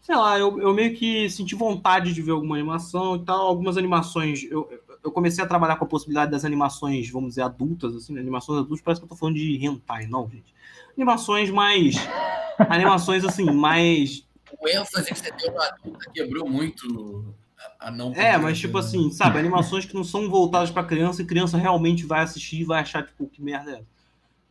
[0.05, 3.47] Sei lá, eu, eu meio que senti vontade de ver alguma animação e tal.
[3.47, 4.69] Algumas animações, eu,
[5.03, 8.59] eu comecei a trabalhar com a possibilidade das animações, vamos dizer, adultas, assim, né, animações
[8.59, 10.53] adultas, parece que eu tô falando de hentai, não, gente.
[10.95, 11.95] Animações mais...
[12.69, 14.25] animações, assim, mais
[14.59, 17.35] o ênfase que você deu na adulta quebrou muito
[17.79, 18.79] a, a não É, mas tipo né?
[18.79, 22.65] assim, sabe, animações que não são voltadas pra criança e criança realmente vai assistir e
[22.65, 23.95] vai achar, tipo, que merda é essa?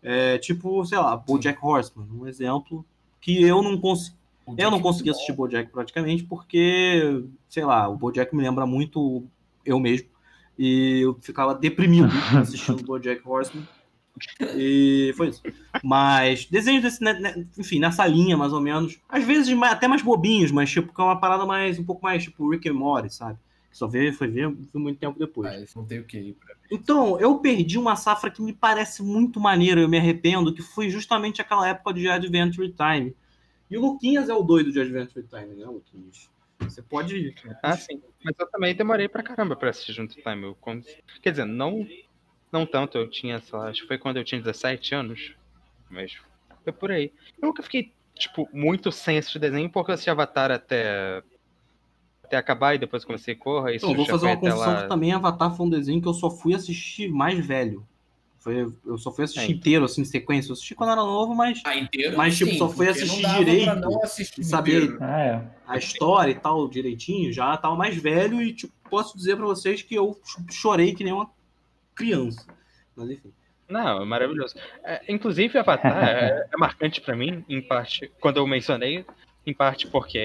[0.06, 2.84] É, tipo, sei lá, BoJack Horseman, um exemplo
[3.20, 4.16] que eu não consegui,
[4.56, 9.24] eu não consegui assistir BoJack praticamente porque, sei lá, o BoJack me lembra muito
[9.64, 10.08] eu mesmo
[10.58, 13.66] e eu ficava deprimido assistindo BoJack Horseman
[14.56, 15.42] e foi isso.
[15.82, 20.02] Mas desenhos desse, né, né, enfim, nessa linha mais ou menos, às vezes até mais
[20.02, 23.12] bobinhos, mas tipo que é uma parada mais um pouco mais tipo Rick and Morty,
[23.12, 23.38] sabe?
[23.70, 25.50] Que só veio, foi ver foi muito tempo depois.
[25.50, 29.02] Mas não tem o que ir pra Então, eu perdi uma safra que me parece
[29.02, 33.14] muito maneira, eu me arrependo, que foi justamente aquela época de Adventure Time.
[33.74, 36.30] E o Luquinhas é o doido de Adventure Time, né, Luquinhas?
[36.60, 37.34] Você pode.
[37.60, 38.00] Ah, sim.
[38.22, 40.44] Mas eu também demorei pra caramba pra assistir junto Time.
[40.44, 40.56] Eu,
[41.20, 41.84] Quer dizer, não,
[42.52, 42.96] não tanto.
[42.96, 45.34] Eu tinha, sei lá, acho que foi quando eu tinha 17 anos.
[45.90, 46.12] Mas
[46.62, 47.12] foi por aí.
[47.42, 51.20] Eu nunca fiquei, tipo, muito sem assistir desenho, porque eu assisti Avatar até,
[52.22, 53.74] até acabar e depois comecei Corra.
[53.74, 54.82] Isso Então, vou fazer uma até confusão lá.
[54.82, 57.84] que também Avatar foi um desenho que eu só fui assistir mais velho.
[58.44, 59.56] Foi, eu só fui assistir É, então.
[59.56, 60.50] inteiro, assim, em sequência.
[60.50, 62.14] Eu assisti quando era novo, mas Ah, inteiro?
[62.14, 64.98] Mas, tipo, sim, só foi porque assistir direito pra não assistir e saber- inteiro.
[65.00, 65.42] Ah, é.
[65.66, 69.80] a história e tal, direitinho, já tava mais velho e, tipo, posso dizer pra vocês
[69.80, 71.30] que eu ch- chorei que nem uma
[71.94, 72.46] criança.
[72.94, 73.32] Mas enfim.
[73.66, 74.54] Não, é maravilhoso.
[74.84, 79.06] É, inclusive, Avatar é, é marcante pra mim, em parte, quando eu mencionei,
[79.46, 80.18] em parte porque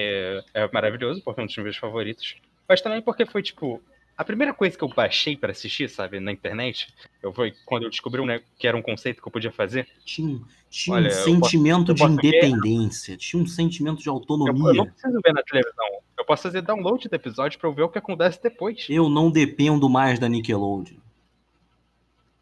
[0.52, 2.36] é maravilhoso, porque é um dos meus favoritos,
[2.68, 3.82] mas também porque foi, tipo,
[4.20, 7.90] a primeira coisa que eu baixei pra assistir, sabe, na internet, eu foi quando eu
[7.90, 9.88] descobri um ne- que era um conceito que eu podia fazer.
[10.04, 14.08] Tinha, tinha Olha, um eu sentimento eu de posso ver- independência, tinha um sentimento de
[14.08, 14.72] Eu, eu autonomia.
[14.74, 15.86] não preciso ver na televisão,
[16.18, 18.86] eu posso fazer download do episódio pra eu ver o que acontece depois.
[18.90, 20.98] Eu não dependo mais da Nickelodeon.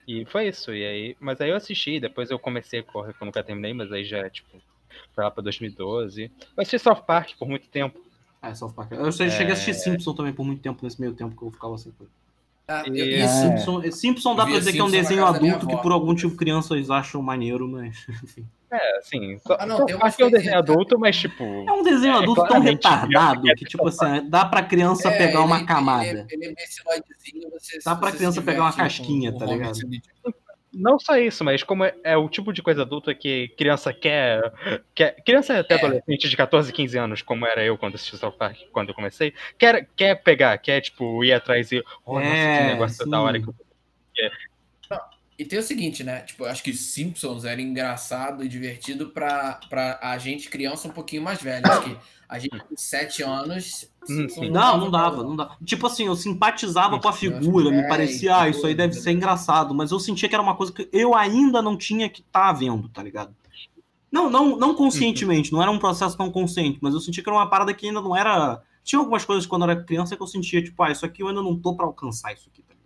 [0.07, 3.23] E foi isso, e aí, mas aí eu assisti, depois eu comecei a correr, que
[3.23, 4.49] eu nunca terminei, mas aí já, tipo,
[5.15, 6.25] foi lá pra 2012.
[6.25, 8.01] Eu assisti South Park por muito tempo.
[8.41, 8.93] Ah, South Park.
[8.93, 9.75] Eu cheguei a assistir É.
[9.75, 12.13] Simpson também por muito tempo, nesse meio tempo que eu ficava sem coisa.
[12.69, 13.27] Ah, eu- E- É.
[13.27, 16.07] Simpson, Simpson dá Eu pra dizer que é um Simpson desenho adulto que por algum
[16.09, 18.47] motivo crianças acham maneiro, mas enfim.
[18.71, 21.43] É, assim, Ah, não, tem umas Park é um desenho adulto, mas tipo.
[21.43, 25.17] É um desenho É, adulto tão retardado é que, tipo assim, dá pra criança É,
[25.17, 26.05] pegar uma ele- camada.
[26.07, 29.79] Ele, ele é Dá pra você criança pegar uma casquinha, com tá ligado?
[30.73, 34.53] Não só isso, mas como é, é o tipo de coisa adulta que criança quer,
[34.95, 35.17] quer.
[35.25, 35.79] Criança até É.
[35.79, 39.33] adolescente de 14, 15 anos, como era eu quando assisti South Park, quando eu comecei,
[39.59, 41.83] quer, quer pegar, quer, tipo, ir atrás e.
[42.05, 43.11] Oh, nossa, É, que negócio sim.
[43.11, 43.55] da hora que eu
[45.39, 46.21] E tem o seguinte, né?
[46.23, 50.91] Tipo, eu acho que Simpsons era engraçado e divertido pra, pra a gente criança um
[50.91, 51.63] pouquinho mais velha.
[51.65, 51.97] Acho que
[52.29, 53.89] a gente com 7 anos.
[54.03, 54.51] Hum, Simpsons sim.
[54.51, 55.57] Não, não dava, não dava.
[55.65, 59.03] Tipo assim, eu simpatizava com a figura, me é, parecia, ah, isso aí deve doido,
[59.05, 62.21] ser engraçado, mas eu sentia que era uma coisa que eu ainda não tinha que
[62.21, 63.33] estar vendo, tá ligado?
[64.11, 67.39] Não, não, não conscientemente, não era um processo tão consciente, mas eu sentia que era
[67.39, 68.61] uma parada que ainda não era.
[68.83, 71.29] Tinha algumas coisas quando eu era criança que eu sentia, tipo, ah, isso aqui eu
[71.29, 72.78] ainda não tô pra alcançar isso aqui, tá ligado?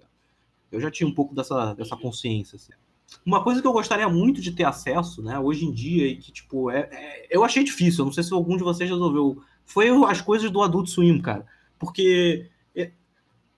[0.73, 2.73] Eu já tinha um pouco dessa, dessa consciência, assim.
[3.27, 6.33] Uma coisa que eu gostaria muito de ter acesso, né, hoje em dia, e que,
[6.33, 9.91] tipo, é, é- eu achei difícil, eu não sei se algum de vocês resolveu, foi
[10.07, 11.47] as coisas do Adult Swim, cara.
[11.79, 12.49] Porque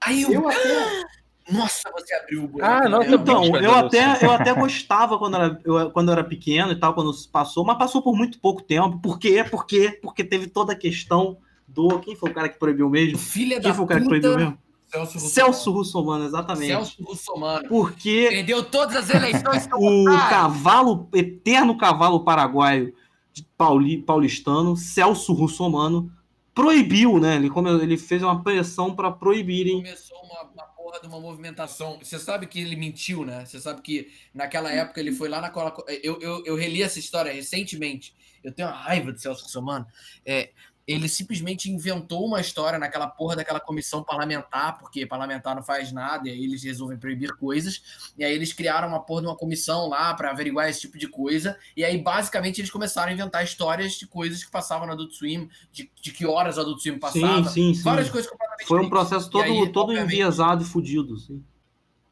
[0.05, 0.33] Aí eu.
[0.33, 1.05] eu até.
[1.51, 2.73] Nossa, você abriu o buraco.
[2.87, 6.73] Ah, nossa, Então, eu até, eu até gostava quando era, eu, quando eu era pequeno
[6.73, 8.99] e tal, quando passou, mas passou por muito pouco tempo.
[8.99, 9.45] Por quê?
[9.45, 9.99] Por quê?
[10.03, 11.37] Porque teve toda a questão
[11.69, 11.99] do.
[12.01, 13.19] Quem foi o cara que proibiu mesmo?
[13.19, 14.43] Filha Quem da foi o cara que proibiu puta.
[14.43, 14.59] mesmo?
[14.95, 15.31] Celso Russomano.
[15.31, 16.67] Celso Russomano, exatamente.
[16.69, 17.69] Celso Russomano.
[17.69, 22.95] Porque Perdeu todas as eleições o cavalo, eterno cavalo paraguaio
[23.33, 26.11] de pauli- paulistano, Celso Russomano,
[26.55, 27.35] proibiu, né?
[27.35, 29.79] Ele, come- ele fez uma pressão para proibirem.
[29.79, 31.99] Começou uma, uma porra de uma movimentação.
[32.01, 33.45] Você sabe que ele mentiu, né?
[33.45, 35.75] Você sabe que naquela época ele foi lá na cola.
[36.03, 38.15] Eu, eu, eu reli essa história recentemente.
[38.45, 39.85] Eu tenho uma raiva de Celso Russomano.
[40.25, 40.51] É,
[40.87, 46.29] ele simplesmente inventou uma história naquela porra daquela comissão parlamentar, porque parlamentar não faz nada,
[46.29, 48.13] e aí eles resolvem proibir coisas.
[48.19, 51.09] E aí eles criaram uma porra de uma comissão lá para averiguar esse tipo de
[51.09, 51.57] coisa.
[51.75, 55.49] E aí, basicamente, eles começaram a inventar histórias de coisas que passavam no Adult Swim,
[55.73, 57.45] de, de que horas o Adult Swim passava.
[57.45, 57.83] Sim, sim, sim.
[57.83, 61.15] Várias coisas completamente Foi um processo todo, aí, todo obviamente, enviesado e fudido.
[61.15, 61.43] Assim.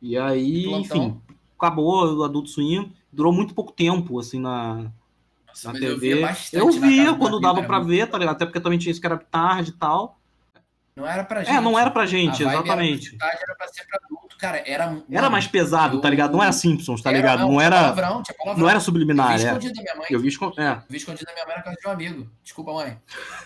[0.01, 1.21] E aí, enfim,
[1.59, 2.91] acabou o Adulto Swim.
[3.13, 4.91] Durou muito pouco tempo, assim, na,
[5.53, 5.91] Nossa, na TV.
[5.91, 8.35] eu via Eu via do quando dava era pra muito- ver, tá ligado?
[8.37, 10.19] Até porque também tinha isso que era tarde e tal.
[10.95, 11.55] Não era pra gente.
[11.57, 13.17] É, não era pra gente, exatamente.
[13.21, 14.63] Era, era pra ser pra adulto, cara.
[14.67, 16.33] Era, Era mais pesado, tá ligado?
[16.33, 17.41] Não era Simpsons, tá ligado?
[17.41, 18.59] Não tinha era, palavrão, palavrão.
[18.63, 19.37] não era Eu vi subliminar, é.
[19.37, 20.07] escondido da minha mãe.
[20.11, 20.71] Eu vi escon- é.
[20.73, 22.31] Eu vi escondido da minha mãe na casa de um amigo.
[22.43, 22.99] Desculpa, mãe.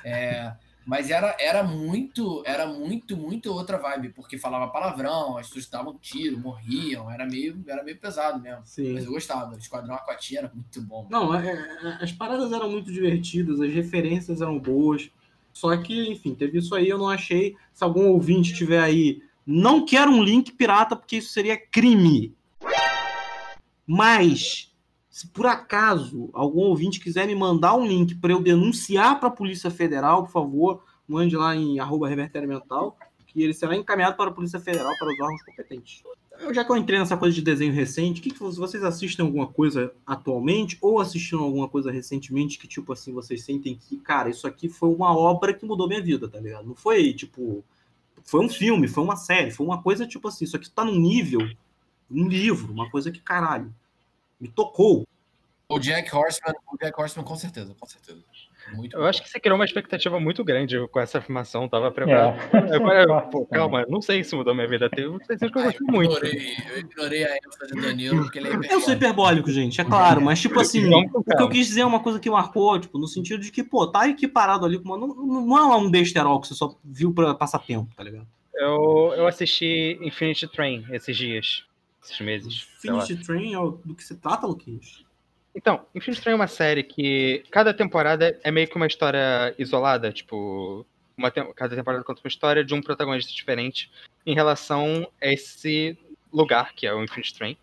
[0.05, 0.53] É,
[0.87, 5.99] mas era, era muito, era muito, muito outra vibe, porque falava palavrão, as pessoas davam
[6.01, 8.63] tiro, morriam, era meio, era meio pesado mesmo.
[8.65, 8.93] Sim.
[8.95, 9.57] Mas eu gostava.
[9.59, 11.09] Esquadrão Aquatinha era muito bom.
[11.11, 15.11] Não, é- é- as paradas eram muito divertidas, as referências eram boas.
[15.53, 17.57] Só que, enfim, teve isso aí, eu não achei.
[17.75, 22.33] Se algum ouvinte tiver aí, não quero um link pirata, porque isso seria crime.
[23.87, 24.73] Mas,
[25.17, 29.33] se por acaso algum ouvinte quiser me mandar um link para eu denunciar para a
[29.33, 34.29] Polícia Federal, por favor, mande lá em arroba revertério mental, que ele será encaminhado para
[34.29, 36.03] a Polícia Federal, para os órgãos competentes.
[36.53, 39.47] Já que eu entrei nessa coisa de desenho recente, que, que vo- vocês assistem alguma
[39.47, 44.47] coisa atualmente ou assistiram alguma coisa recentemente que, tipo assim, vocês sentem que, cara, isso
[44.47, 46.67] aqui foi uma obra que mudou minha vida, tá ligado?
[46.69, 47.65] Não foi, tipo,
[48.23, 51.01] foi um filme, foi uma série, foi uma coisa, tipo assim, isso aqui tá num
[51.01, 51.41] nível,
[52.11, 53.75] um livro, uma coisa que, caralho,
[54.41, 55.07] me tocou.
[55.69, 58.23] O Jack Horseman, o Jack Horseman, com certeza, com certeza.
[58.75, 62.37] Muito Eu acho que você criou uma expectativa muito grande com essa afirmação, tava preparado.
[62.53, 62.77] É.
[62.77, 64.91] Agora, pô, calma, não sei se mudou minha vida.
[64.91, 66.13] Teve um que eu gostei eu muito.
[66.13, 69.85] ignorei, eu ignorei a ênfase do Danilo, porque ele é Eu sou hiperbólico, gente, é
[69.85, 72.99] claro, mas, tipo assim, o que eu quis dizer é uma coisa que marcou, tipo,
[72.99, 76.49] no sentido de que, pô, tá aqui parado ali, não, não é um besterol que
[76.49, 78.27] você só viu pra passar tempo, tá ligado?
[78.55, 81.65] Eu, eu assisti Infinity Train esses dias,
[82.07, 82.61] esses meses.
[82.79, 85.05] Finish Train é o- do que se trata, Luquinhos?
[85.55, 90.13] Então, Infinity Train é uma série que cada temporada é meio que uma história isolada,
[90.13, 93.91] tipo, uma tem- cada temporada conta uma história de um protagonista diferente
[94.27, 95.97] em relação a esse
[96.31, 97.57] lugar que é o Infinity Train,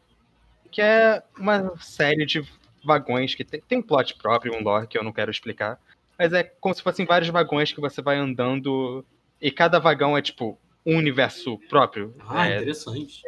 [0.71, 2.43] que é uma série de
[2.83, 5.79] vagões que tem, tem um plot próprio, um lore que eu não quero explicar,
[6.17, 9.05] mas é como se fossem vários vagões que você vai andando
[9.39, 13.21] e cada vagão é tipo um universo próprio, Ah, é, interessante.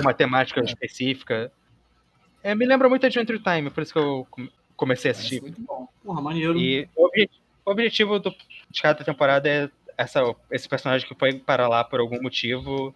[0.00, 1.52] Uma temática específica.
[2.42, 5.40] É, me lembra muito Adventure Time, por isso que eu come- comecei a assistir.
[5.40, 5.88] muito bom.
[6.04, 6.56] Porra, maneiro.
[6.58, 7.30] E o obje-
[7.64, 8.34] o objetivo do-
[8.70, 12.94] de cada temporada é essa, esse personagem que foi para lá por algum motivo,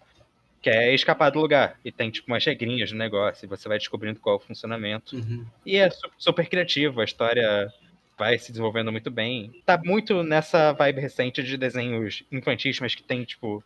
[0.62, 1.78] que é escapar do lugar.
[1.84, 5.16] E tem tipo umas regrinhas no negócio, e você vai descobrindo qual é o funcionamento.
[5.16, 5.44] Uhum.
[5.66, 7.68] E é su- super criativo, a história
[8.16, 9.60] vai se desenvolvendo muito bem.
[9.66, 13.64] Tá muito nessa vibe recente de desenhos infantis, mas que tem, tipo,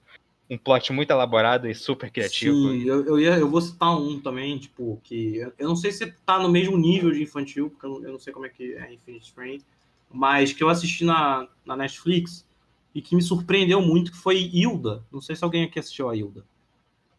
[0.48, 2.56] um plot muito elaborado e super criativo.
[2.56, 5.90] Sim, eu, eu, ia, eu vou citar um também, tipo, que eu, eu não sei
[5.92, 8.48] se tá no mesmo nível de infantil, porque eu não, eu não sei como é
[8.48, 9.61] que é Infinite Train,
[10.11, 12.44] mas que eu assisti na, na Netflix
[12.94, 15.02] e que me surpreendeu muito, que foi Hilda.
[15.12, 16.44] Não sei se alguém aqui assistiu a Hilda.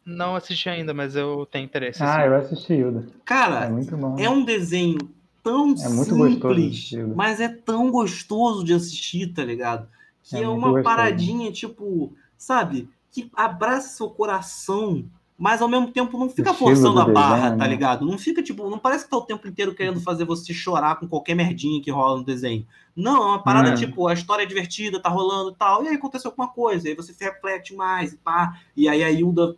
[0.05, 2.01] Não assisti ainda, mas eu tenho interesse.
[2.01, 2.27] Ah, sim.
[2.27, 3.07] eu assisti Hilda.
[3.25, 4.17] Cara, É muito bom.
[4.17, 4.97] é um desenho
[5.43, 7.13] tão É muito gostoso simples, né?
[7.15, 9.87] mas é tão gostoso de assistir, tá ligado?
[10.23, 10.83] Que É é, uma gostoso.
[10.83, 12.89] paradinha, tipo, sabe?
[13.17, 17.57] Que abraça seu coração, mas ao mesmo tempo não fica forçando do a barra, desenho,
[17.57, 17.67] tá né?
[17.67, 18.05] ligado?
[18.05, 21.07] Não fica, tipo, não parece que tá o tempo inteiro querendo fazer você chorar com
[21.07, 22.63] qualquer merdinha que rola no desenho.
[22.95, 23.75] Não, é uma parada, Hum.
[23.75, 26.93] tipo, a história é divertida, tá rolando e tal, e aí aconteceu alguma coisa, aí
[26.93, 29.55] você reflete mais e pá, e aí a Hilda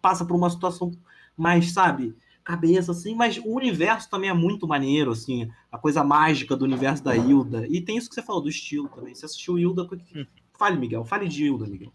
[0.00, 0.92] passa por uma situação
[1.36, 6.54] mais, sabe, cabeça, assim, mas o universo também é muito maneiro, assim, a coisa mágica
[6.56, 7.66] do universo da Hilda.
[7.68, 9.16] E tem isso que você falou do estilo também.
[9.16, 9.82] Você assistiu Hilda.
[10.14, 10.24] Hum.
[10.56, 11.92] Fale, Miguel, fale de Hilda, Miguel.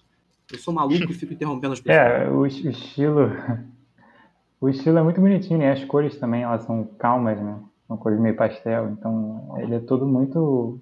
[0.52, 1.98] Eu sou maluco e fico interrompendo as pessoas.
[1.98, 3.32] É, o, es- o estilo.
[4.62, 5.72] O estilo é muito bonitinho, né?
[5.72, 7.60] As cores também, elas são calmas, né?
[7.88, 10.80] São cores meio pastel, então ele é todo muito.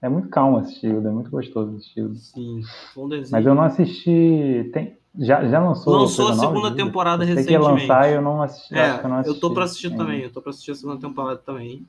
[0.00, 2.00] É muito calmo assistir, Hilda, é muito gostoso assistir.
[2.00, 2.14] Hilda.
[2.14, 2.62] Sim,
[2.94, 3.32] bom desenho.
[3.32, 4.70] Mas eu não assisti.
[4.72, 5.98] Tem, já, já lançou?
[5.98, 6.84] Lançou a nova segunda Hilda?
[6.84, 7.88] temporada eu sei que ia recentemente.
[7.88, 8.74] lançar e eu não assisti.
[8.74, 10.74] É, que eu, não assisti eu tô pra assistir também, eu tô pra assistir a
[10.74, 11.84] segunda temporada também.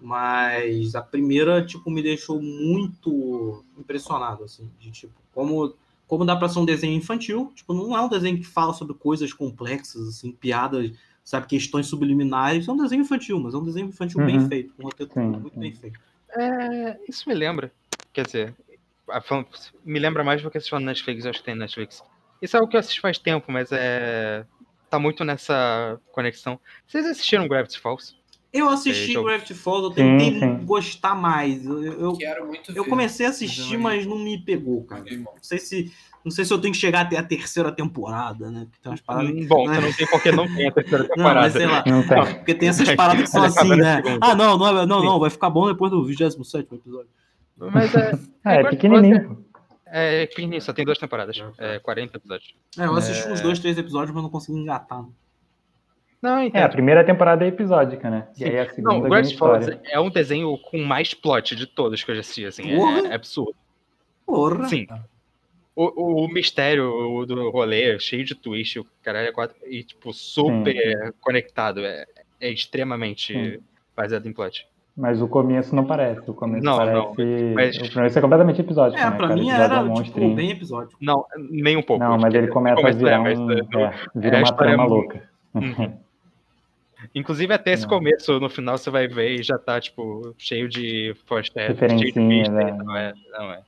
[0.00, 5.74] Mas a primeira, tipo, me deixou muito impressionado, assim, de tipo, como
[6.06, 7.52] como dá pra ser um desenho infantil.
[7.54, 10.92] Tipo, não é um desenho que fala sobre coisas complexas, assim, piadas,
[11.24, 12.68] sabe, questões subliminares.
[12.68, 14.48] É um desenho infantil, mas é um desenho infantil bem Uhum.
[14.48, 15.60] feito, com um roteiro Sim, muito sim.
[15.60, 15.98] bem feito.
[16.30, 17.72] É, isso me lembra.
[18.12, 18.54] Quer dizer,
[19.08, 19.44] a fã-
[19.84, 22.02] me lembra mais do que assistir na Netflix, eu acho que tem Netflix.
[22.40, 24.44] Isso é algo que eu assisti faz tempo, mas é.
[24.88, 26.60] Tá muito nessa conexão.
[26.86, 28.14] Vocês assistiram Gravity Falls?
[28.58, 30.64] Eu assisti Então- Gravity Falls, eu Sim, tentei sim.
[30.64, 31.64] gostar mais.
[31.64, 35.04] Eu, eu, Quero muito eu comecei a assistir, Mas não me pegou, cara.
[35.10, 35.92] Não sei se,
[36.24, 38.66] não sei se eu tenho que chegar até a terceira temporada, né?
[38.70, 39.30] Porque tem umas paradas.
[39.30, 41.40] Hum, Bom, você não tem porque não tem a terceira Não, temporada.
[41.40, 41.84] mas sei lá.
[41.86, 42.34] Não tem.
[42.36, 44.02] Porque tem essas paradas que são assim, né?
[44.20, 47.08] Ah, não, não, é- não, não, vai ficar bom depois do 27 episódio.
[47.56, 48.12] Mas é.
[48.44, 49.28] Ah, é Gravity pequenininho.
[49.36, 49.46] pô.
[49.88, 51.36] É pequenininho, só tem duas temporadas.
[51.58, 52.54] É 40 episódios.
[52.78, 53.32] É, eu assisti É.
[53.32, 55.04] uns dois, três episódios, mas não consegui engatar.
[56.22, 58.26] Não, É, a primeira temporada é episódica, né?
[58.38, 59.80] E aí a segunda Não, é Gravity Falls história.
[59.92, 62.62] é um desenho com mais plot de todos que eu já assisti, assim.
[62.70, 63.54] É, é absurdo.
[64.24, 64.64] Porra.
[64.66, 64.86] Sim.
[65.74, 71.14] O, o mistério do rolê, cheio de twist, o caralho é quatro, e, tipo, super
[71.20, 71.84] conectado.
[71.84, 72.06] É,
[72.40, 73.58] é extremamente Sim.
[73.94, 74.66] baseado em plot.
[74.96, 76.28] Mas o começo não parece.
[76.30, 76.96] O começo Não, parece.
[76.96, 77.14] não,
[77.54, 79.14] mas- O começo é completamente episódico, É, né?
[79.16, 80.96] pra mim era, é um tipo, bem episódio.
[80.98, 82.02] Não, nem um pouco.
[82.02, 83.50] Não, mas ele começa a virar é, mas, um.
[83.52, 85.28] é, É, vira é uma história trama muito- louca.
[85.54, 85.98] Uhum.
[87.18, 87.88] Inclusive, até esse Não.
[87.88, 92.12] começo, no final, você vai ver e já tá, tipo, cheio de foster, cheio de
[92.12, 92.72] pista, né?
[92.72, 93.56] Não é, não é.
[93.56, 93.62] É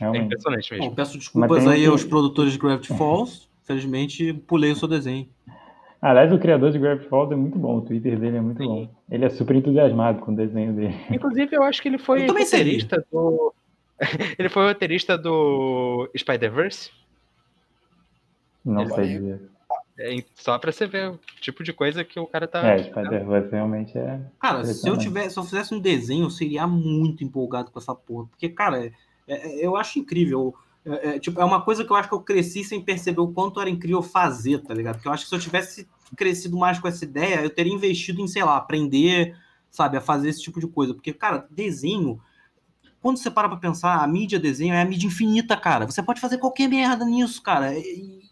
[0.00, 0.24] Realmente.
[0.26, 0.94] impressionante Bom, mesmo.
[0.94, 3.48] peço desculpas aí um- aos produtores de Gravity Falls.
[3.64, 5.26] Felizmente, pulei o seu desenho.
[6.00, 7.78] Aliás, o criador de Gravity Falls é muito bom.
[7.78, 8.68] O Twitter dele é muito Sim.
[8.68, 8.88] bom.
[9.10, 10.94] Ele é super entusiasmado com o desenho dele.
[11.10, 13.54] Inclusive, eu acho que ele foi roteirista do.
[14.38, 16.90] ele foi roteirista do Spider-Verse.
[18.64, 19.40] Não Ele- sei dizer.
[19.98, 22.64] É, só pra você ver o tipo de coisa que o cara tá.
[22.68, 24.20] É, Spider-Verse realmente é.
[24.38, 27.94] Cara, se eu tivesse, se eu fizesse um desenho, eu seria muito empolgado com essa
[27.94, 28.26] porra.
[28.26, 28.92] Porque, cara, é-
[29.26, 30.54] é- eu acho incrível.
[30.86, 33.32] É, é, tipo, é uma coisa que eu acho que eu cresci sem perceber o
[33.32, 34.94] quanto era incrível fazer, tá ligado?
[34.96, 38.20] Porque eu acho que se eu tivesse crescido mais com essa ideia, eu teria investido
[38.22, 39.36] em, sei lá, aprender,
[39.68, 40.94] sabe, a fazer esse tipo de coisa.
[40.94, 42.20] Porque, cara, desenho.
[43.02, 45.86] Quando você para pra pensar, a mídia desenho é a mídia infinita, cara.
[45.86, 47.76] Você pode fazer qualquer merda nisso, cara.
[47.76, 48.27] E-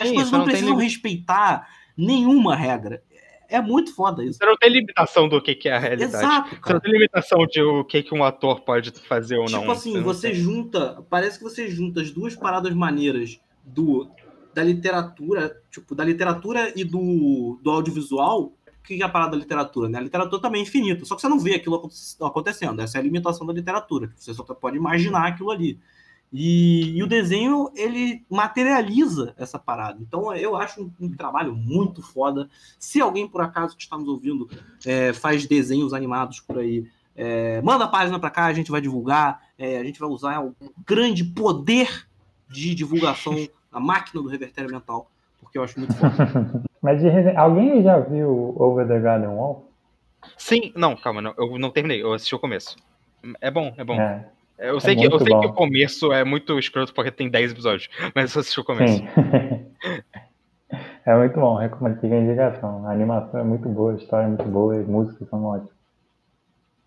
[0.00, 3.02] as Sim, coisas você não não precisam respeitar nenhuma regra.
[3.50, 4.38] É muito foda isso.
[4.38, 6.12] Você não tem limitação do que, que é a realidade.
[6.14, 6.80] Exato, Você não cara.
[6.80, 9.60] tem limitação de o que, que um ator pode fazer ou não.
[9.60, 10.38] Tipo assim, você tem.
[10.40, 11.02] junta.
[11.08, 14.10] Parece que você junta as duas paradas maneiras do
[14.54, 18.52] da literatura, tipo, da literatura e do, do audiovisual.
[18.66, 19.98] O que é a parada da literatura, né?
[19.98, 22.80] A literatura também é infinita, só que você não vê aquilo aconte- acontecendo.
[22.80, 24.10] Essa é a limitação da literatura.
[24.16, 25.78] Você só pode imaginar aquilo ali.
[26.32, 29.98] E, e o desenho, ele materializa essa parada.
[30.00, 32.48] Então, eu acho um, um trabalho muito foda.
[32.78, 34.48] Se alguém, por acaso, que está nos ouvindo,
[34.84, 38.80] é, faz desenhos animados por aí, é, manda a página para cá, a gente vai
[38.80, 39.42] divulgar.
[39.58, 40.54] é, a gente vai usar o
[40.86, 42.06] grande poder
[42.48, 43.34] de divulgação
[43.72, 45.10] da máquina do revertério mental,
[45.40, 46.62] porque eu acho muito foda.
[46.80, 47.02] Mas
[47.36, 49.68] alguém já viu Over the Garden Wall?
[50.36, 52.76] Sim, não, calma, não, eu não terminei, eu assisti o começo.
[53.40, 54.00] É bom, é bom.
[54.00, 54.28] É,
[54.58, 57.88] Eu sei, que, eu sei que o começo é muito escroto porque tem 10 episódios,
[58.14, 59.02] mas eu assisti o começo.
[61.06, 61.98] é muito bom, recomendo.
[62.02, 62.86] A indicação.
[62.86, 65.78] A animação é muito boa, a história é muito boa, as músicas são ótimas.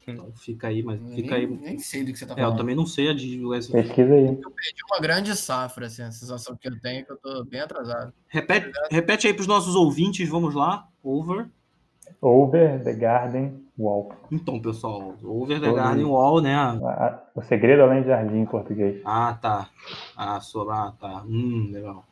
[0.08, 1.46] Então fica aí, mas Nem, fica aí.
[1.48, 2.58] nem sei do que você tá É, eu falando.
[2.58, 3.84] também não sei a de Wesley.
[3.84, 4.26] Pesquisa aí.
[4.36, 7.62] perdi uma grande safra, assim, a sensação que eu tenho é que eu tô bem
[7.62, 8.12] atrasado.
[8.28, 10.88] Repete, repete aí para os nossos ouvintes, vamos lá.
[11.04, 11.46] Over.
[12.22, 14.14] Over the Garden Wall.
[14.32, 16.06] Então, pessoal, Over the Garden.
[16.06, 16.54] Wall, né?
[16.56, 19.02] A- a- O Segredo Além de Jardim em português.
[19.04, 19.70] Ah, tá.
[20.16, 21.24] Ah, sobre, ah, tá.
[21.28, 22.04] Hum, legal.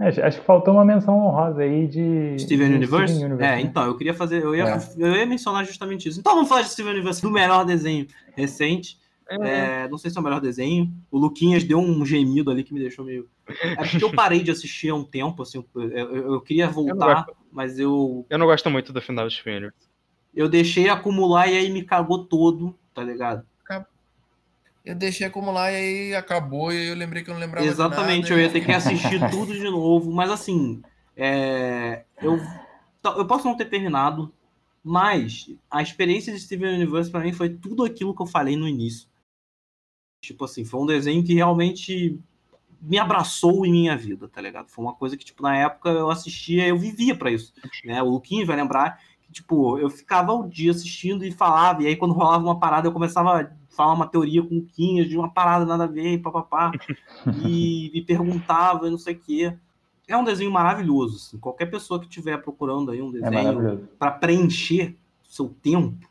[0.00, 2.36] Acho, acho que faltou uma menção honrosa aí de.
[2.38, 3.14] Steven de Universe?
[3.14, 3.60] Steven É, né?
[3.60, 4.78] então, eu queria fazer, eu ia, É.
[4.98, 6.18] eu ia mencionar justamente isso.
[6.18, 8.06] Então vamos falar de Steven Universe, do melhor desenho
[8.36, 8.98] recente.
[9.28, 10.92] É, É, não sei se é o melhor desenho.
[11.10, 13.28] O Luquinhas deu um gemido ali que me deixou meio.
[13.48, 15.64] É porque eu parei de assistir há um tempo, assim.
[15.74, 19.72] Eu, eu- eu queria voltar, mas eu, Eu não gosto muito do final de Universe.
[20.34, 23.46] eu deixei acumular e aí me cagou todo, tá ligado?
[24.84, 28.34] Eu deixei acumular e aí acabou e eu lembrei que eu não lembrava Exatamente, nada,
[28.34, 30.82] eu e- ia ter que assistir tudo de novo, mas assim,
[31.16, 32.38] é, eu,
[33.00, 34.30] tá, eu posso não ter terminado,
[34.82, 38.68] mas a experiência de Steven Universe pra mim foi tudo aquilo que eu falei no
[38.68, 39.08] início.
[40.26, 42.18] Tipo assim, foi um desenho que realmente
[42.80, 44.68] me abraçou em minha vida, tá ligado?
[44.68, 47.52] Foi uma coisa que, tipo, na época eu assistia, eu vivia pra isso,
[47.84, 48.02] né?
[48.02, 51.96] O Luquinho vai lembrar que, tipo, eu ficava o dia assistindo e falava, e aí
[51.96, 55.30] quando rolava uma parada eu começava a falar uma teoria com o Luquinhas de uma
[55.30, 56.72] parada nada a ver, e papapá
[57.46, 59.56] e me perguntava, e não sei o quê.
[60.06, 61.16] É um desenho maravilhoso.
[61.16, 61.38] assim.
[61.38, 63.88] Qualquer pessoa que estiver procurando aí um É desenho maravilhoso.
[63.98, 64.94] para preencher
[65.26, 66.06] o seu tempo,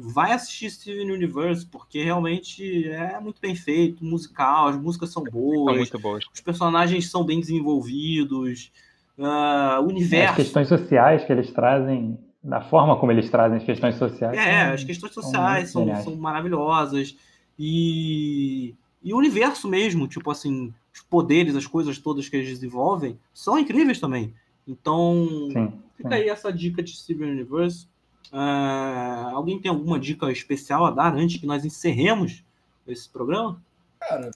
[0.00, 5.32] vai assistir Steven Universe, porque realmente é muito bem feito, musical, as músicas são São
[5.32, 6.24] boas, muito boas.
[6.32, 8.70] os personagens são bem desenvolvidos,
[9.18, 10.36] ah, o As universo.
[10.36, 14.38] questões sociais que eles trazem, da forma como eles trazem as questões sociais.
[14.38, 16.04] É, são- as questões são sociais são, geniais.
[16.04, 17.16] são maravilhosas.
[17.58, 23.18] E, e o universo mesmo, tipo assim, os poderes, as coisas todas que eles desenvolvem
[23.34, 24.32] são incríveis também.
[24.66, 26.14] Então, Sim, fica sim.
[26.14, 27.88] aí essa dica de Steven Universe.
[28.32, 32.44] Ah, alguém tem alguma dica especial a dar antes que nós encerremos
[32.86, 33.60] esse programa?
[34.00, 34.30] Cara,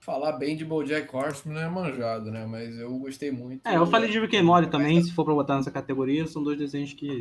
[0.00, 2.46] falar bem de BoJack Horseman não é manjado, né?
[2.46, 3.66] Mas eu gostei muito.
[3.66, 6.42] É, eu falei de Rick and Morty também, se for pra botar nessa categoria, são
[6.42, 7.20] dois desenhos que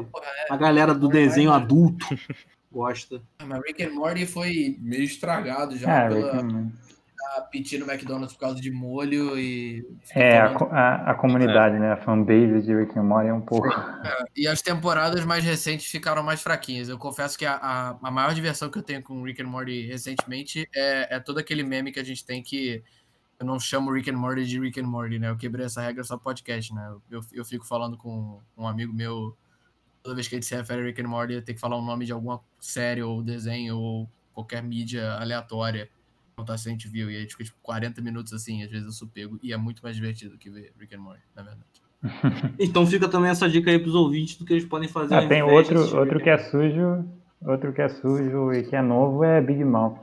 [0.49, 2.05] a galera do desenho adulto
[2.71, 3.21] gosta.
[3.39, 6.43] Ah, Mas Rick and Morty foi meio estragado já É, pela
[7.51, 9.85] pedir no McDonald's por causa de molho e.
[10.15, 11.91] é a, a, a comunidade, né?
[11.91, 13.67] A fanbase de Rick and Morty é um pouco.
[14.35, 16.89] E as temporadas mais recentes ficaram mais fraquinhas.
[16.89, 19.87] Eu confesso que a, a, a maior diversão que eu tenho com Rick and Morty
[19.87, 22.83] recentemente é, é todo aquele meme que a gente tem que
[23.39, 25.29] eu não chamo Rick and Morty de Rick and Morty, né?
[25.29, 26.95] Eu quebrei essa regra só podcast, né?
[27.09, 29.35] Eu, eu fico falando com um amigo meu,
[30.03, 31.81] toda vez que gente se refere a Rick and Morty, eu tenho que falar o
[31.81, 35.89] nome de alguma série ou desenho ou qualquer mídia aleatória.
[36.39, 37.11] Não tá se a gente viu.
[37.11, 39.37] E aí fica tipo 40 minutos assim, às vezes eu sou pego.
[39.43, 41.65] E é muito mais divertido que ver Rick and Morty, na verdade.
[42.57, 45.15] Então fica também essa dica aí pros ouvintes do que eles podem fazer.
[45.15, 47.05] Ah, tem outro, outro que é sujo,
[47.45, 49.97] outro que é sujo e que é novo é Big Mouth.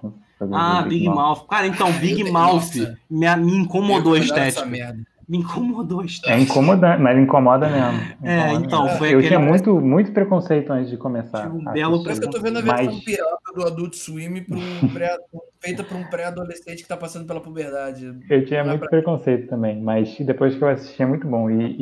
[0.52, 1.46] Ah, Big Mouth.
[1.48, 2.74] Cara, então, Big Mouth
[3.10, 4.66] me, me incomodou a estética.
[4.66, 5.06] merda.
[5.28, 6.38] Me incomodou a É estética.
[6.40, 8.00] incomodante, mas incomoda mesmo.
[8.22, 8.98] É, Incomoda então, mesmo.
[8.98, 11.42] foi Eu aquele- tinha muito, muito preconceito antes de começar.
[11.50, 12.02] Tive um belo.
[12.04, 15.18] Parece que eu tô vendo a versão Mas- pirata do Adult Swim um pré-
[15.58, 18.06] feita por um pré-adolescente que tá passando pela puberdade.
[18.30, 21.26] Eu tinha Não é muito pra- preconceito também, mas depois que eu assisti é muito
[21.26, 21.50] bom.
[21.50, 21.76] E,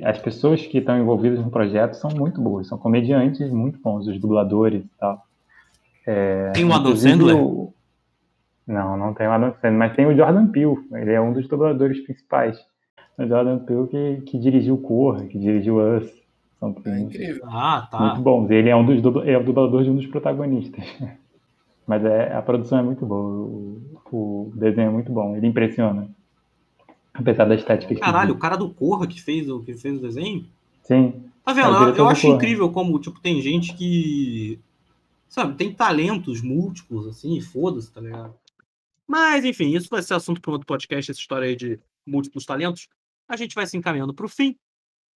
[0.00, 4.08] e as pessoas que estão envolvidas no projeto são muito boas, são comediantes muito bons,
[4.08, 5.24] os dubladores e tal.
[6.52, 7.36] Tem o Adam Sandler?
[7.36, 7.72] o-
[8.66, 11.46] Não, não tem o Adam Sandler, mas tem o Jordan Peele, ele é um dos
[11.46, 12.58] dubladores principais.
[13.18, 16.10] O Jordan Peele que, que dirigiu Corra, que dirigiu Us.
[16.58, 17.44] São É muito, incrível.
[17.46, 18.00] Ah, tá.
[18.00, 18.50] muito bons.
[18.50, 20.84] Ele é um dos é o dublador de um dos protagonistas.
[21.86, 23.80] Mas é, a produção é muito boa, o,
[24.12, 26.08] o desenho é muito bom, ele impressiona.
[27.14, 30.44] Apesar da estética Caralho, o cara do Corra que fez o, que fez o desenho?
[30.82, 31.96] Sim, Tá vendo?
[31.96, 32.34] É eu, acho Corra.
[32.34, 34.60] incrível como, tipo, tem gente que.
[35.30, 38.34] Sabe, tem talentos múltiplos, assim, foda-se, tá ligado?
[39.06, 42.44] Mas, enfim, isso vai ser assunto para um outro podcast, essa história aí de múltiplos
[42.44, 42.88] talentos.
[43.28, 44.58] A gente vai se encaminhando para o fim.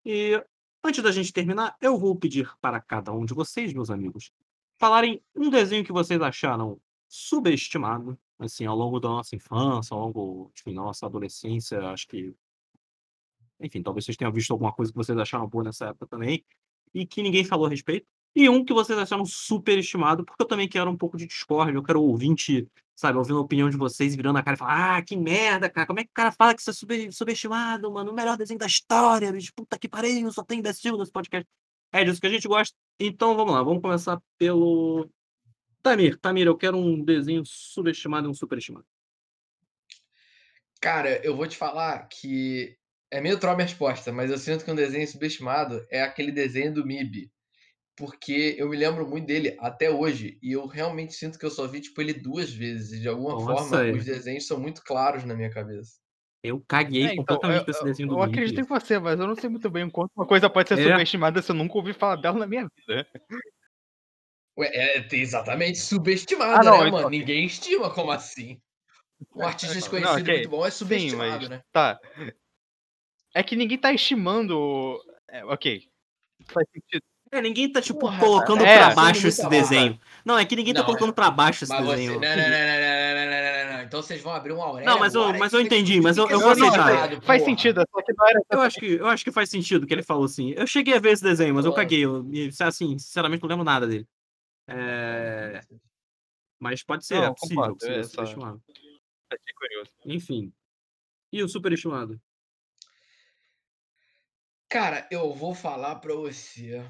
[0.05, 0.43] E
[0.83, 4.31] antes da gente terminar, eu vou pedir para cada um de vocês, meus amigos,
[4.77, 10.51] falarem um desenho que vocês acharam subestimado, assim, ao longo da nossa infância, ao longo,
[10.57, 12.33] enfim, da nossa adolescência, acho que.
[13.59, 16.43] Enfim, talvez vocês tenham visto alguma coisa que vocês acharam boa nessa época também,
[16.93, 18.07] e que ninguém falou a respeito.
[18.35, 21.83] E um que vocês acharam superestimado, porque eu também quero um pouco de discórdia, eu
[21.83, 22.67] quero ouvinte,
[23.01, 25.87] sabe, ouvindo a opinião de vocês, virando a cara e falar, ah, que merda, cara,
[25.87, 28.59] como é que o cara fala que isso é super, subestimado, mano, o melhor desenho
[28.59, 31.49] da história, bicho, puta que pariu, só tem imbecil nesse podcast.
[31.91, 32.77] É disso que a gente gosta.
[32.99, 35.09] Então, vamos lá, vamos começar pelo...
[35.81, 38.85] Tamir, Tamir, eu quero um desenho subestimado e um superestimado.
[40.79, 42.77] Cara, eu vou te falar que
[43.09, 46.71] é meio troll minha resposta, mas eu sinto que um desenho subestimado é aquele desenho
[46.71, 47.31] do MIB.
[48.01, 50.39] Porque eu me lembro muito dele até hoje.
[50.41, 52.93] E eu realmente sinto que eu só vi, tipo, ele duas vezes.
[52.93, 53.91] E de alguma Nossa, forma, é.
[53.91, 55.99] os desenhos são muito claros na minha cabeça.
[56.43, 58.31] Eu caguei É, então, completamente eu, com esse desenho eu do Mickey.
[58.31, 60.79] acredito em você, mas eu não sei muito bem o quanto uma coisa pode ser
[60.79, 60.91] É.
[60.91, 63.07] subestimada se eu nunca ouvi falar dela na minha vida.
[64.57, 67.09] Ué, é exatamente subestimado, Ah, não, né, então- mano?
[67.11, 68.59] Ninguém estima como assim.
[69.35, 70.33] Um artista desconhecido Não, ok.
[70.33, 71.61] muito bom é Sim, subestimado, mas né?
[71.71, 71.99] tá.
[73.35, 74.99] É que ninguém tá estimando.
[75.29, 75.87] é, ok.
[76.47, 77.03] Faz sentido.
[77.31, 79.97] É, ninguém tá, tipo, Porra, colocando é, pra baixo esse desenho.
[80.25, 82.15] Não, é que ninguém não, tá colocando pra baixo esse desenho.
[82.15, 82.19] Você...
[82.19, 84.91] Não, não, não, não, não, não, Então vocês vão abrir um auréola.
[84.91, 87.21] Não, mas eu, mas eu entendi, mas eu, eu vou aceitar.
[87.21, 88.41] Faz sentido, só que não era.
[88.51, 90.51] Eu acho que, eu acho que faz sentido que ele falou assim.
[90.57, 92.03] Eu cheguei a ver esse desenho, mas eu caguei.
[92.03, 92.25] Eu,
[92.59, 94.05] assim, sinceramente, não lembro nada dele.
[94.67, 95.61] É...
[96.59, 97.77] Mas pode ser, não, é possível.
[97.83, 97.99] É.
[98.01, 99.91] Achei curioso.
[100.05, 100.51] Enfim.
[101.31, 102.19] E o superestimado?
[104.69, 106.85] Cara, eu vou falar pra você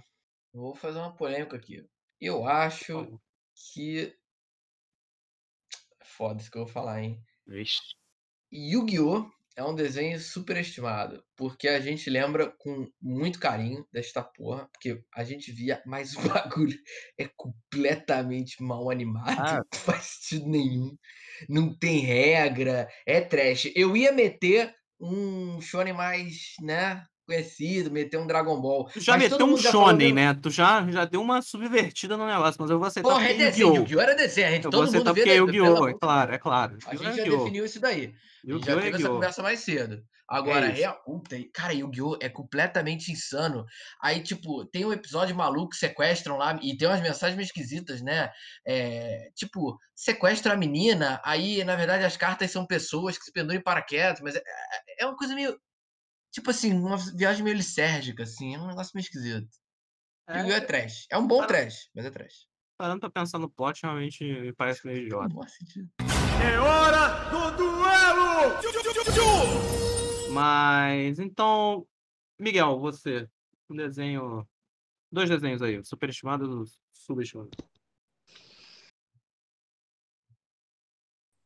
[0.54, 1.86] Vou fazer uma polêmica aqui.
[2.20, 3.20] Eu acho
[3.74, 4.14] que.
[6.04, 7.24] Foda isso que eu vou falar, hein?
[7.48, 7.80] Vixe.
[8.52, 9.30] Yu-Gi-Oh!
[9.56, 15.24] é um desenho superestimado, porque a gente lembra com muito carinho desta porra, porque a
[15.24, 16.78] gente via, mas o bagulho
[17.18, 19.58] é completamente mal animado, Ah.
[19.58, 20.98] não faz sentido nenhum,
[21.50, 23.72] não tem regra, é trash.
[23.76, 28.86] Eu ia meter um shonen mais, né, conhecido, meter um Dragon Ball.
[28.92, 30.34] Tu já Mas meteu um shonen, né?
[30.34, 33.42] Tu já, já deu uma subvertida no negócio, mas eu vou aceitar Porra, é porque
[33.42, 34.02] é desenho, Yu-Gi-Oh!
[34.02, 35.88] Era desenho, a gente, Eu todo mundo aceitar vê, porque é Yu-Gi-Oh!
[35.88, 36.78] É claro, é claro.
[36.86, 38.14] A gente é já definiu isso daí.
[38.48, 40.04] A gente já é teve essa conversa mais cedo.
[40.28, 42.18] Agora, É puta, cara, Yu-Gi-Oh!
[42.22, 43.66] é completamente insano.
[44.02, 48.02] Aí, tipo, tem um episódio maluco que sequestram lá e tem umas mensagens meio esquisitas,
[48.02, 48.30] né?
[48.66, 53.60] É, tipo, sequestra a menina, aí, na verdade, as cartas são pessoas que se penduram
[53.60, 55.58] em paraquedas, mas é, é- é uma coisa meio.
[56.32, 59.50] Tipo assim, uma viagem meio lisérgica, assim, é um negócio meio esquisito.
[60.30, 60.54] Yu-Gi-Oh!
[60.56, 61.06] é trash.
[61.12, 62.48] É um bom Para- trash, mas é trash.
[62.78, 65.36] Parando pra pensar no plot, realmente me parece meio Não idiota.
[65.36, 65.90] faz sentido.
[70.32, 71.86] Mas, então,
[72.40, 73.28] Miguel, você,
[73.70, 74.48] um desenho,
[75.12, 77.50] dois desenhos aí, superestimado e subestimado.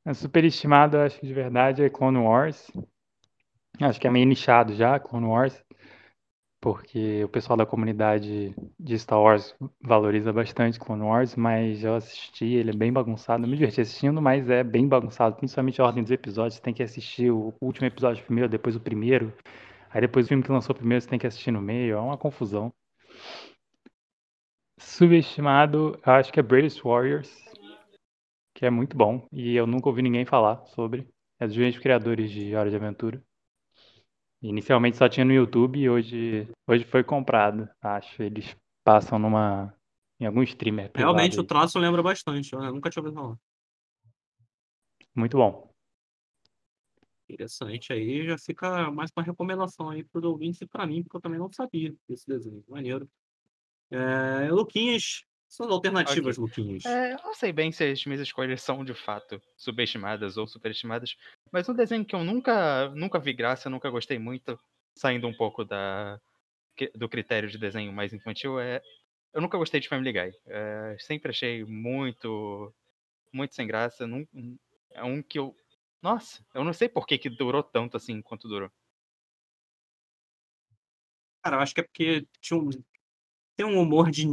[0.05, 2.69] É superestimado, eu acho que de verdade é Clone Wars.
[3.81, 5.61] Acho que é meio nichado já, Clone Wars,
[6.61, 12.45] porque o pessoal da comunidade de Star Wars valoriza bastante Clone Wars, mas eu assisti,
[12.45, 13.43] ele é bem bagunçado.
[13.43, 16.55] Eu me diverti assistindo, mas é bem bagunçado, principalmente a ordem dos episódios.
[16.55, 19.33] Você tem que assistir o último episódio primeiro, depois o primeiro.
[19.89, 22.17] Aí depois o filme que lançou primeiro você tem que assistir no meio, é uma
[22.17, 22.73] confusão.
[24.79, 27.29] Subestimado, eu acho que é British Warriors,
[28.53, 31.07] que é muito bom e eu nunca ouvi ninguém falar sobre.
[31.39, 33.21] É dos mesmos criadores de Hora de Aventura.
[34.47, 38.21] Inicialmente só tinha no YouTube e hoje, hoje foi comprado, acho.
[38.21, 39.75] Eles passam numa
[40.19, 41.47] em algum streamer Realmente o aí.
[41.47, 43.37] traço lembra bastante, eu nunca tinha ouvido falar.
[45.15, 45.67] Muito bom.
[47.27, 51.21] Interessante aí, já fica mais uma recomendação aí pros ouvintes e pra mim, porque eu
[51.21, 53.09] também não sabia desse desenho, maneiro.
[53.89, 55.23] É, Luquinhas,
[55.55, 56.85] suas alternativas, Luquinhas.
[56.85, 61.15] É, eu não sei bem se as minhas escolhas são de fato subestimadas ou superestimadas,
[61.51, 64.59] mas um desenho que eu nunca, nunca vi graça, nunca gostei muito,
[64.97, 66.19] saindo um pouco da,
[66.93, 68.81] do critério de desenho mais infantil, é.
[69.33, 70.33] Eu nunca gostei de Family Guy.
[70.47, 72.73] É, sempre achei muito.
[73.33, 74.07] muito sem graça.
[74.07, 74.25] Nun-
[74.91, 75.53] é um que eu.
[76.01, 78.71] Nossa, eu não sei por que, que durou tanto assim quanto durou.
[81.43, 82.69] Cara, eu acho que é porque tinha um,
[83.57, 84.25] tem um humor de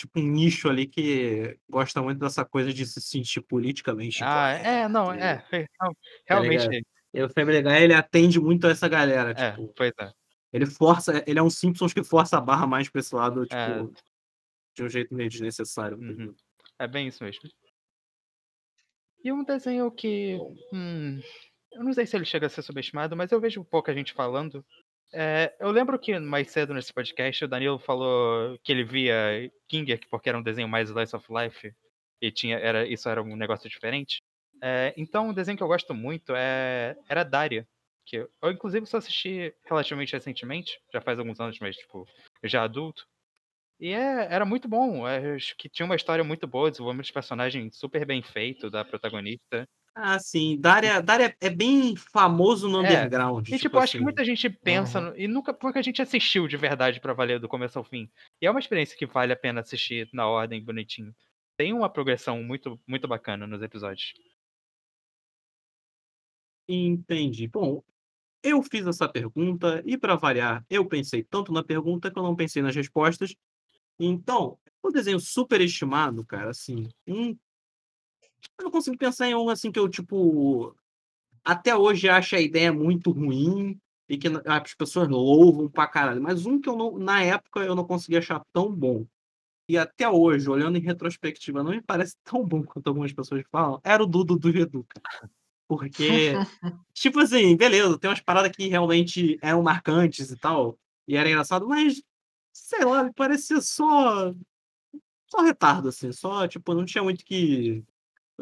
[0.00, 4.66] tipo um nicho ali que gosta muito dessa coisa de se sentir politicamente Ah, correto.
[4.68, 5.44] é, não, e- é.
[5.52, 5.94] é, não, tá
[6.26, 6.68] realmente.
[6.68, 6.86] ligado?
[7.12, 10.12] E o Family Guy, ele atende muito a essa galera, É, tipo, pois é.
[10.52, 13.54] ele força, ele é um Simpsons que força a barra mais pra esse lado, tipo,
[13.56, 13.82] É.
[14.76, 15.98] de um jeito meio desnecessário.
[15.98, 16.34] Uhum.
[16.78, 17.42] É bem isso mesmo.
[19.22, 20.38] E um desenho que.
[20.72, 21.20] hum,
[21.72, 24.64] eu não sei se ele chega a ser subestimado, mas eu vejo pouca gente falando.
[25.12, 29.98] É, eu lembro que mais cedo nesse podcast o Danilo falou que ele via King
[30.08, 31.74] porque era um desenho mais slice of life
[32.20, 34.22] e tinha, era, isso era um negócio diferente.
[34.62, 37.66] É, então, um desenho que eu gosto muito é, era Daria,
[38.04, 42.06] que eu, eu, inclusive só assisti relativamente recentemente, já faz alguns anos, mas tipo,
[42.44, 43.06] já adulto.
[43.80, 47.12] E é, era muito bom, é, acho que tinha uma história muito boa, desenvolvimento de
[47.14, 49.66] personagem super bem feito da protagonista.
[49.94, 53.46] Ah, sim, Daria, Daria é bem famoso no É, underground.
[53.48, 54.04] E, tipo, tipo acho que assim.
[54.04, 57.78] muita gente pensa no- e nunca pouca gente assistiu de verdade pra valer do começo
[57.78, 58.08] ao fim.
[58.40, 61.14] E é uma experiência que vale a pena assistir na ordem bonitinho.
[61.56, 64.14] Tem uma progressão muito muito bacana nos episódios.
[66.68, 67.48] Entendi.
[67.48, 67.82] Bom,
[68.42, 72.36] eu fiz essa pergunta e, para variar, eu pensei tanto na pergunta que eu não
[72.36, 73.34] pensei nas respostas.
[73.98, 77.36] Então, o desenho superestimado, cara, assim, um...
[78.58, 80.74] eu não consigo pensar em um assim que eu, tipo,
[81.44, 83.78] até hoje acho a ideia muito ruim
[84.08, 87.74] e que as pessoas louvam pra caralho, mas um que eu não, na época eu
[87.74, 89.06] não conseguia achar tão bom.
[89.68, 93.80] E até hoje, olhando em retrospectiva, não me parece tão bom quanto algumas pessoas falam,
[93.84, 95.30] era o Dudu do Edu, cara.
[95.68, 96.32] Porque
[96.92, 100.78] Tipo assim, beleza, tem umas paradas que realmente eram marcantes e tal,
[101.08, 102.02] e era engraçado, mas,
[102.52, 104.34] sei lá, me parecia só.
[105.26, 107.84] Só retardo, assim, só, tipo, não tinha muito que.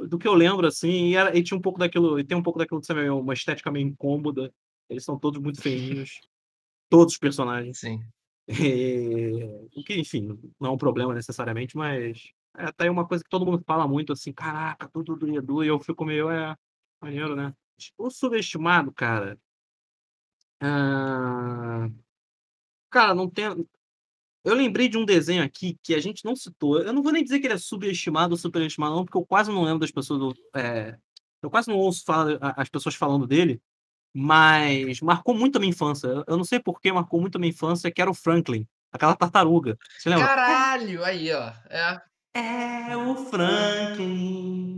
[0.06, 2.42] Do que eu lembro, assim, e, era, e tinha um pouco daquilo, e tem um
[2.42, 4.52] pouco daquilo, sabe, uma estética meio incômoda,
[4.88, 6.20] eles são todos muito feinhos,
[6.88, 7.80] todos os personagens.
[7.80, 8.00] Sim.
[8.48, 13.30] É, o que, enfim, não é um problema necessariamente, mas é, aí uma coisa que
[13.30, 16.56] todo mundo fala muito, assim, caraca, tudo do Edu, e eu fico meio, é,
[17.00, 17.52] maneiro, né?
[17.96, 19.38] O subestimado, cara.
[20.60, 21.88] ah,
[22.90, 23.44] Cara, não tem.
[24.44, 26.80] Eu lembrei de um desenho aqui que a gente não citou.
[26.80, 29.50] Eu não vou nem dizer que ele é subestimado ou superestimado, não, porque eu quase
[29.50, 30.34] não lembro das pessoas.
[30.54, 30.96] é,
[31.42, 33.60] Eu quase não ouço falar- as pessoas falando dele,
[34.14, 36.06] mas marcou muito a minha infância.
[36.08, 38.66] Eu- Eu não sei por que marcou muito a minha infância, que era o Franklin,
[38.92, 39.78] aquela tartaruga.
[39.98, 40.26] Você lembra?
[40.26, 41.04] Caralho!
[41.04, 41.52] Aí, ó.
[41.70, 42.00] É.
[42.90, 44.76] É o Franklin.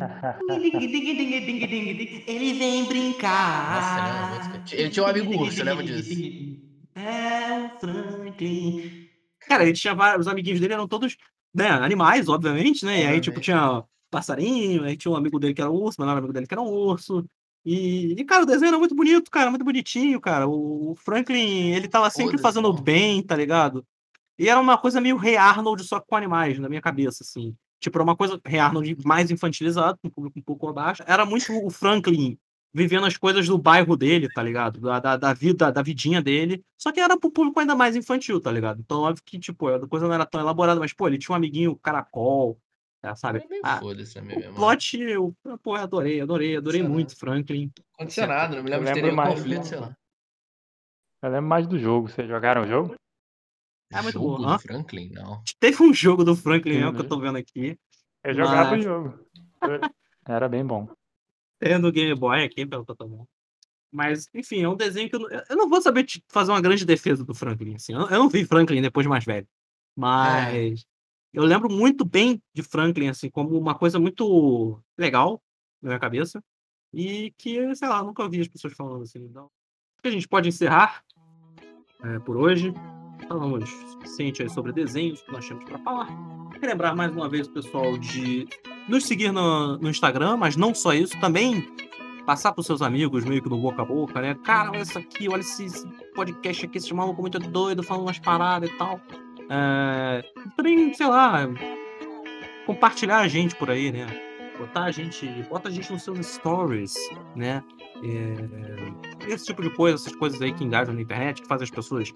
[2.26, 3.74] Ele vem brincar.
[3.74, 4.76] Nossa, lembra a música?
[4.76, 6.58] Ele tinha um amigo urso, eu lembro disso.
[6.94, 9.09] É o Franklin.
[9.50, 11.16] Cara, ele tinha vários, os amiguinhos dele eram todos,
[11.52, 13.02] né, animais, obviamente, né?
[13.02, 16.02] E aí, tipo, tinha passarinho, aí tinha um amigo dele que era um urso, o
[16.04, 17.26] melhor amigo dele que era um urso.
[17.64, 20.46] E, e, cara, o desenho era muito bonito, cara, muito bonitinho, cara.
[20.46, 23.84] O Franklin, ele tava sempre Foda-se, fazendo bem, tá ligado?
[24.38, 27.52] E era uma coisa meio Rei Arnold, só com animais, na minha cabeça, assim.
[27.80, 31.02] Tipo, era uma coisa Rei Arnold mais infantilizado, com um público um pouco abaixo.
[31.08, 32.38] Era muito o Franklin
[32.72, 34.80] vivendo as coisas do bairro dele, tá ligado?
[34.80, 36.64] Da, da, da vida, da vidinha dele.
[36.78, 38.80] Só que era pro público ainda mais infantil, tá ligado?
[38.80, 41.36] Então, óbvio que, tipo, a coisa não era tão elaborada, mas, pô, ele tinha um
[41.36, 42.58] amiguinho caracol,
[43.00, 43.44] tá, sabe?
[43.64, 44.60] Ah, foda-se também, o meu irmão.
[44.60, 47.70] plot, eu, pô, eu adorei, adorei, adorei muito Franklin.
[47.92, 49.96] Condicionado, não me Eu lembro de ter lembro mais conflito, do- sei lá.
[51.22, 52.08] Eu lembro mais do jogo.
[52.08, 52.94] Vocês jogaram o jogo?
[53.92, 54.58] É muito Jogo bom, do hã?
[54.58, 55.10] Franklin?
[55.10, 55.42] Não.
[55.58, 57.08] Teve um jogo do Franklin mesmo que eu né?
[57.08, 57.76] tô vendo aqui.
[58.22, 59.18] Eu jogava o Mas- jogo.
[60.26, 60.88] Era bem bom.
[61.60, 63.28] Tem no Game Boy aqui, pelo que eu tô vendo.
[63.92, 66.86] Mas, enfim, é um desenho que eu não, eu não vou saber fazer uma grande
[66.86, 67.74] defesa do Franklin.
[67.74, 67.92] Assim.
[67.92, 69.46] Eu, eu não vi Franklin depois de mais velho.
[69.96, 70.86] Mas
[71.32, 75.42] eu lembro muito bem de Franklin, assim, como uma coisa muito legal
[75.82, 76.42] na minha cabeça.
[76.92, 79.18] E que, sei lá, nunca ouvi as pessoas falando assim.
[79.18, 81.04] Então, acho que a gente pode encerrar
[82.02, 82.72] é, por hoje.
[83.28, 86.08] Falamos suficiente sobre desenhos que nós tínhamos para falar.
[86.52, 88.46] Queria lembrar mais uma vez pessoal de
[88.88, 91.66] nos seguir no, no Instagram, mas não só isso, também
[92.26, 94.36] passar para os seus amigos, meio que no boca a boca, né?
[94.44, 98.18] Cara, olha isso aqui, olha esse, esse podcast aqui, esse maluco muito doido, falando umas
[98.18, 99.00] paradas e tal.
[99.48, 100.24] É,
[100.56, 101.48] também, sei lá,
[102.66, 104.06] compartilhar a gente por aí, né?
[104.58, 106.94] Botar a gente, bota a gente nos seus stories,
[107.34, 107.64] né?
[108.04, 111.70] É, esse tipo de coisa, essas coisas aí que engajam na internet, que fazem as
[111.70, 112.12] pessoas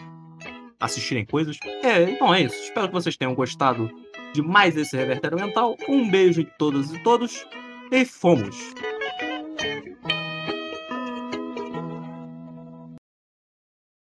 [0.78, 1.58] assistirem coisas.
[1.82, 2.56] É, então é isso.
[2.56, 3.90] Espero que vocês tenham gostado
[4.32, 5.76] de mais esse Revertério Mental.
[5.88, 7.46] Um beijo em todas e todos
[7.90, 8.74] e fomos!